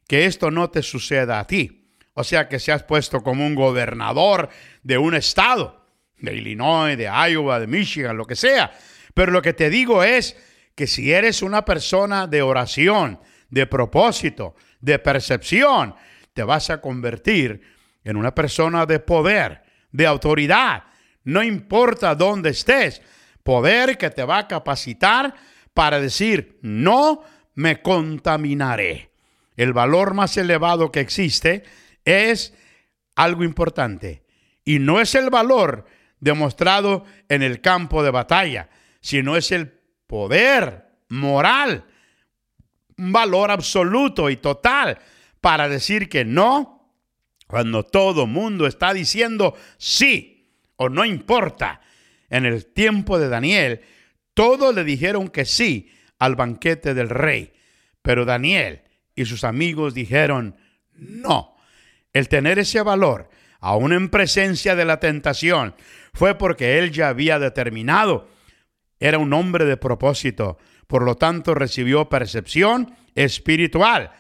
que 0.07 0.27
esto 0.27 0.51
no 0.51 0.71
te 0.71 0.83
suceda 0.83 1.41
a 1.41 1.47
ti. 1.47 1.91
O 2.15 2.25
sea, 2.25 2.49
que 2.49 2.59
seas 2.59 2.83
puesto 2.83 3.23
como 3.23 3.47
un 3.47 3.55
gobernador 3.55 4.49
de 4.83 4.97
un 4.97 5.15
estado, 5.15 5.85
de 6.19 6.35
Illinois, 6.35 6.97
de 6.97 7.05
Iowa, 7.05 7.61
de 7.61 7.67
Michigan, 7.67 8.17
lo 8.17 8.25
que 8.27 8.37
sea. 8.37 8.73
Pero 9.13 9.33
lo 9.33 9.43
que 9.43 9.53
te 9.53 9.69
digo 9.69 10.03
es 10.03 10.37
que 10.75 10.87
si 10.87 11.13
eres 11.13 11.43
una 11.43 11.65
persona 11.65 12.27
de 12.27 12.43
oración, 12.43 13.21
de 13.51 13.67
propósito, 13.67 14.55
de 14.81 14.99
percepción, 14.99 15.95
te 16.37 16.45
vas 16.45 16.69
a 16.69 16.83
convertir 16.83 17.63
en 18.05 18.19
una 18.19 18.35
persona 18.35 18.85
de 18.85 19.01
poder, 19.01 19.63
de 19.91 20.07
autoridad. 20.07 20.85
No 21.25 21.43
importa 21.43 22.15
dónde 22.15 22.51
estés, 22.51 23.01
poder 23.43 23.97
que 23.97 24.11
te 24.11 24.23
va 24.23 24.41
a 24.41 24.47
capacitar 24.47 25.35
para 25.73 25.99
decir, 25.99 26.59
no 26.61 27.25
me 27.55 27.81
contaminaré. 27.81 29.13
El 29.57 29.73
valor 29.73 30.13
más 30.13 30.37
elevado 30.37 30.93
que 30.93 31.01
existe 31.01 31.65
es 32.05 32.53
algo 33.15 33.43
importante. 33.43 34.23
Y 34.63 34.79
no 34.79 35.01
es 35.01 35.15
el 35.15 35.31
valor 35.31 35.87
demostrado 36.21 37.07
en 37.31 37.43
el 37.43 37.63
campo 37.63 38.03
de 38.03 38.11
batalla, 38.11 38.69
sino 39.01 39.37
es 39.37 39.53
el 39.53 39.73
poder 40.07 40.85
moral, 41.09 41.87
un 42.99 43.11
valor 43.11 43.51
absoluto 43.51 44.29
y 44.29 44.37
total 44.37 44.99
para 45.47 45.69
decir 45.69 46.09
que 46.09 46.25
no, 46.25 46.93
cuando 47.47 47.85
todo 47.85 48.27
mundo 48.27 48.67
está 48.67 48.93
diciendo 48.93 49.55
sí 49.79 50.59
o 50.75 50.89
no 50.89 51.05
importa. 51.05 51.83
En 52.29 52.47
el 52.47 52.67
tiempo 52.67 53.17
de 53.21 53.29
Daniel, 53.29 53.81
todos 54.35 54.75
le 54.75 54.83
dijeron 54.83 55.29
que 55.29 55.45
sí 55.45 55.93
al 56.19 56.35
banquete 56.35 56.95
del 56.95 57.11
rey, 57.11 57.53
pero 58.03 58.25
Daniel 58.25 58.83
y 59.15 59.27
sus 59.27 59.45
amigos 59.45 59.95
dijeron 59.95 60.57
no. 60.95 61.55
El 62.13 62.29
tener 62.29 62.59
ese 62.59 62.83
valor, 62.83 63.31
aún 63.61 63.93
en 63.93 64.09
presencia 64.09 64.75
de 64.75 64.85
la 64.85 64.99
tentación, 64.99 65.77
fue 66.13 66.37
porque 66.37 66.81
él 66.81 66.91
ya 66.91 67.11
había 67.11 67.39
determinado. 67.39 68.29
Era 68.99 69.19
un 69.19 69.33
hombre 69.33 69.65
de 69.65 69.77
propósito, 69.77 70.59
por 70.89 71.05
lo 71.05 71.15
tanto 71.15 71.55
recibió 71.55 72.09
percepción 72.09 72.97
espiritual 73.15 74.11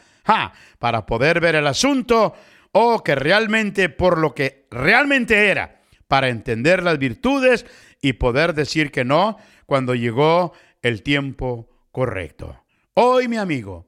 para 0.78 1.06
poder 1.06 1.40
ver 1.40 1.54
el 1.54 1.66
asunto 1.66 2.34
o 2.72 3.02
que 3.02 3.14
realmente 3.14 3.88
por 3.88 4.18
lo 4.18 4.34
que 4.34 4.66
realmente 4.70 5.48
era, 5.48 5.80
para 6.08 6.28
entender 6.28 6.82
las 6.82 6.98
virtudes 6.98 7.66
y 8.02 8.14
poder 8.14 8.54
decir 8.54 8.90
que 8.90 9.04
no 9.04 9.38
cuando 9.64 9.94
llegó 9.94 10.52
el 10.82 11.02
tiempo 11.02 11.68
correcto. 11.90 12.62
Hoy, 12.94 13.28
mi 13.28 13.36
amigo, 13.36 13.86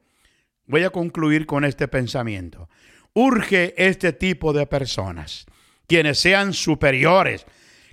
voy 0.66 0.84
a 0.84 0.90
concluir 0.90 1.46
con 1.46 1.64
este 1.64 1.88
pensamiento. 1.88 2.68
Urge 3.12 3.74
este 3.76 4.12
tipo 4.12 4.52
de 4.52 4.66
personas, 4.66 5.46
quienes 5.86 6.18
sean 6.18 6.52
superiores, 6.52 7.46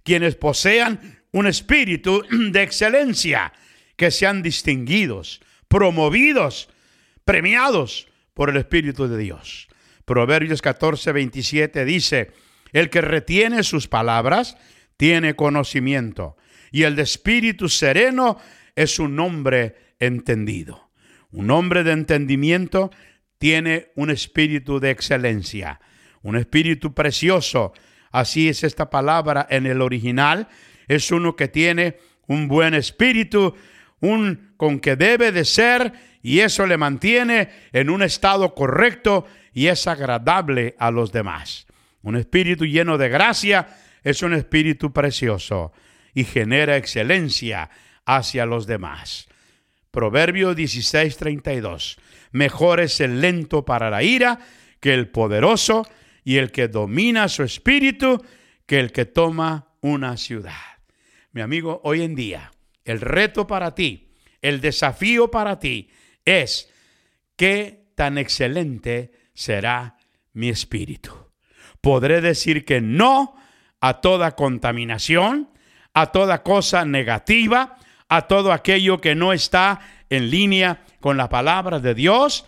quienes 0.03 0.35
posean 0.35 1.19
un 1.31 1.47
espíritu 1.47 2.23
de 2.51 2.63
excelencia, 2.63 3.51
que 3.95 4.11
sean 4.11 4.41
distinguidos, 4.41 5.41
promovidos, 5.67 6.69
premiados 7.23 8.07
por 8.35 8.51
el 8.51 8.57
Espíritu 8.57 9.07
de 9.07 9.17
Dios. 9.17 9.67
Proverbios 10.05 10.61
14, 10.61 11.11
27 11.11 11.83
dice, 11.85 12.31
el 12.71 12.91
que 12.91 13.01
retiene 13.01 13.63
sus 13.63 13.87
palabras 13.87 14.57
tiene 14.97 15.35
conocimiento, 15.35 16.37
y 16.71 16.83
el 16.83 16.95
de 16.95 17.03
espíritu 17.03 17.69
sereno 17.69 18.37
es 18.75 18.99
un 18.99 19.19
hombre 19.19 19.75
entendido. 19.99 20.91
Un 21.31 21.49
hombre 21.49 21.83
de 21.83 21.93
entendimiento 21.93 22.91
tiene 23.37 23.91
un 23.95 24.09
espíritu 24.09 24.79
de 24.79 24.91
excelencia, 24.91 25.79
un 26.21 26.35
espíritu 26.35 26.93
precioso. 26.93 27.73
Así 28.11 28.49
es 28.49 28.63
esta 28.63 28.89
palabra 28.89 29.47
en 29.49 29.65
el 29.65 29.81
original. 29.81 30.47
Es 30.87 31.11
uno 31.11 31.35
que 31.35 31.47
tiene 31.47 31.97
un 32.27 32.47
buen 32.47 32.73
espíritu, 32.73 33.55
un 34.01 34.53
con 34.57 34.79
que 34.79 34.95
debe 34.95 35.31
de 35.31 35.45
ser 35.45 35.93
y 36.25 36.39
eso 36.39 36.65
le 36.65 36.75
mantiene 36.75 37.49
en 37.71 37.91
un 37.91 38.01
estado 38.01 38.55
correcto 38.55 39.27
y 39.53 39.67
es 39.67 39.85
agradable 39.85 40.75
a 40.79 40.89
los 40.89 41.11
demás. 41.11 41.67
Un 42.01 42.15
espíritu 42.15 42.65
lleno 42.65 42.97
de 42.97 43.09
gracia 43.09 43.67
es 44.03 44.23
un 44.23 44.33
espíritu 44.33 44.91
precioso 44.91 45.71
y 46.15 46.23
genera 46.23 46.77
excelencia 46.77 47.69
hacia 48.07 48.47
los 48.47 48.65
demás. 48.65 49.27
Proverbio 49.91 50.55
16:32. 50.55 51.99
Mejor 52.31 52.79
es 52.79 53.01
el 53.01 53.21
lento 53.21 53.63
para 53.63 53.91
la 53.91 54.01
ira 54.01 54.39
que 54.79 54.95
el 54.95 55.09
poderoso 55.09 55.87
y 56.23 56.37
el 56.37 56.51
que 56.51 56.67
domina 56.67 57.29
su 57.29 57.43
espíritu 57.43 58.25
que 58.65 58.79
el 58.79 58.91
que 58.91 59.05
toma 59.05 59.75
una 59.79 60.17
ciudad. 60.17 60.79
Mi 61.33 61.41
amigo, 61.41 61.81
hoy 61.83 62.01
en 62.01 62.15
día, 62.15 62.51
el 62.83 62.99
reto 62.99 63.45
para 63.45 63.75
ti, 63.75 64.09
el 64.41 64.59
desafío 64.59 65.29
para 65.29 65.59
ti 65.59 65.91
es 66.25 66.69
qué 67.35 67.85
tan 67.95 68.17
excelente 68.17 69.11
será 69.33 69.97
mi 70.33 70.49
espíritu. 70.49 71.11
Podré 71.81 72.21
decir 72.21 72.65
que 72.65 72.81
no 72.81 73.35
a 73.79 74.01
toda 74.01 74.35
contaminación, 74.35 75.49
a 75.93 76.11
toda 76.11 76.43
cosa 76.43 76.83
negativa, 76.85 77.77
a 78.09 78.27
todo 78.27 78.51
aquello 78.51 78.99
que 79.01 79.15
no 79.15 79.33
está 79.33 79.79
en 80.09 80.29
línea 80.29 80.83
con 80.99 81.17
la 81.17 81.29
palabra 81.29 81.79
de 81.79 81.93
Dios. 81.93 82.45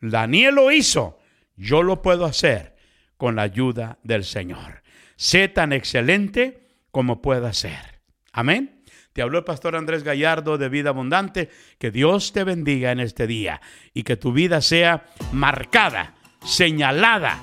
Daniel 0.00 0.54
lo 0.54 0.70
hizo, 0.70 1.18
yo 1.56 1.82
lo 1.82 2.02
puedo 2.02 2.24
hacer 2.24 2.76
con 3.16 3.36
la 3.36 3.42
ayuda 3.42 3.98
del 4.02 4.24
Señor. 4.24 4.82
Sé 5.16 5.48
tan 5.48 5.72
excelente 5.72 6.66
como 6.90 7.22
pueda 7.22 7.52
ser. 7.52 8.02
Amén. 8.32 8.75
Te 9.16 9.22
habló 9.22 9.38
el 9.38 9.44
pastor 9.44 9.76
Andrés 9.76 10.02
Gallardo 10.02 10.58
de 10.58 10.68
Vida 10.68 10.90
Abundante. 10.90 11.48
Que 11.78 11.90
Dios 11.90 12.34
te 12.34 12.44
bendiga 12.44 12.92
en 12.92 13.00
este 13.00 13.26
día 13.26 13.62
y 13.94 14.02
que 14.02 14.18
tu 14.18 14.30
vida 14.30 14.60
sea 14.60 15.06
marcada, 15.32 16.12
señalada, 16.44 17.38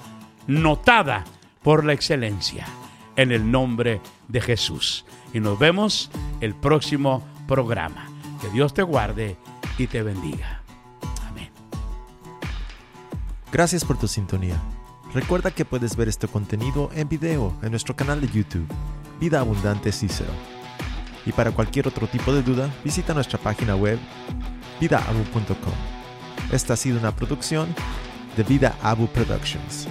notada 0.46 1.24
por 1.64 1.84
la 1.84 1.94
excelencia 1.94 2.68
en 3.16 3.32
el 3.32 3.50
nombre 3.50 4.02
de 4.28 4.40
Jesús. 4.40 5.04
Y 5.34 5.40
nos 5.40 5.58
vemos 5.58 6.12
el 6.42 6.54
próximo 6.54 7.28
programa. 7.48 8.08
Que 8.40 8.50
Dios 8.50 8.76
te 8.76 8.84
guarde 8.84 9.36
y 9.80 9.88
te 9.88 10.04
bendiga. 10.04 10.62
Amén. 11.28 11.50
Gracias 13.52 13.84
por 13.84 13.98
tu 13.98 14.08
sintonía. 14.08 14.62
Recuerda 15.12 15.50
que 15.50 15.66
puedes 15.66 15.96
ver 15.96 16.08
este 16.08 16.28
contenido 16.28 16.92
en 16.94 17.10
video 17.10 17.52
en 17.64 17.72
nuestro 17.72 17.96
canal 17.96 18.22
de 18.22 18.28
YouTube, 18.28 18.68
Vida 19.20 19.40
Abundante 19.40 19.92
Cicero 19.92 20.53
y 21.26 21.32
para 21.32 21.52
cualquier 21.52 21.88
otro 21.88 22.08
tipo 22.08 22.34
de 22.34 22.44
duda, 22.44 22.70
visita 22.84 23.14
nuestra 23.14 23.40
página 23.40 23.76
web 23.76 24.00
vidaabu.com. 24.80 25.74
Esta 26.52 26.74
ha 26.74 26.78
sido 26.78 27.00
una 27.00 27.16
producción 27.16 27.74
de 28.36 28.44
Vida 28.44 28.76
Abu 28.82 29.08
Productions. 29.08 29.88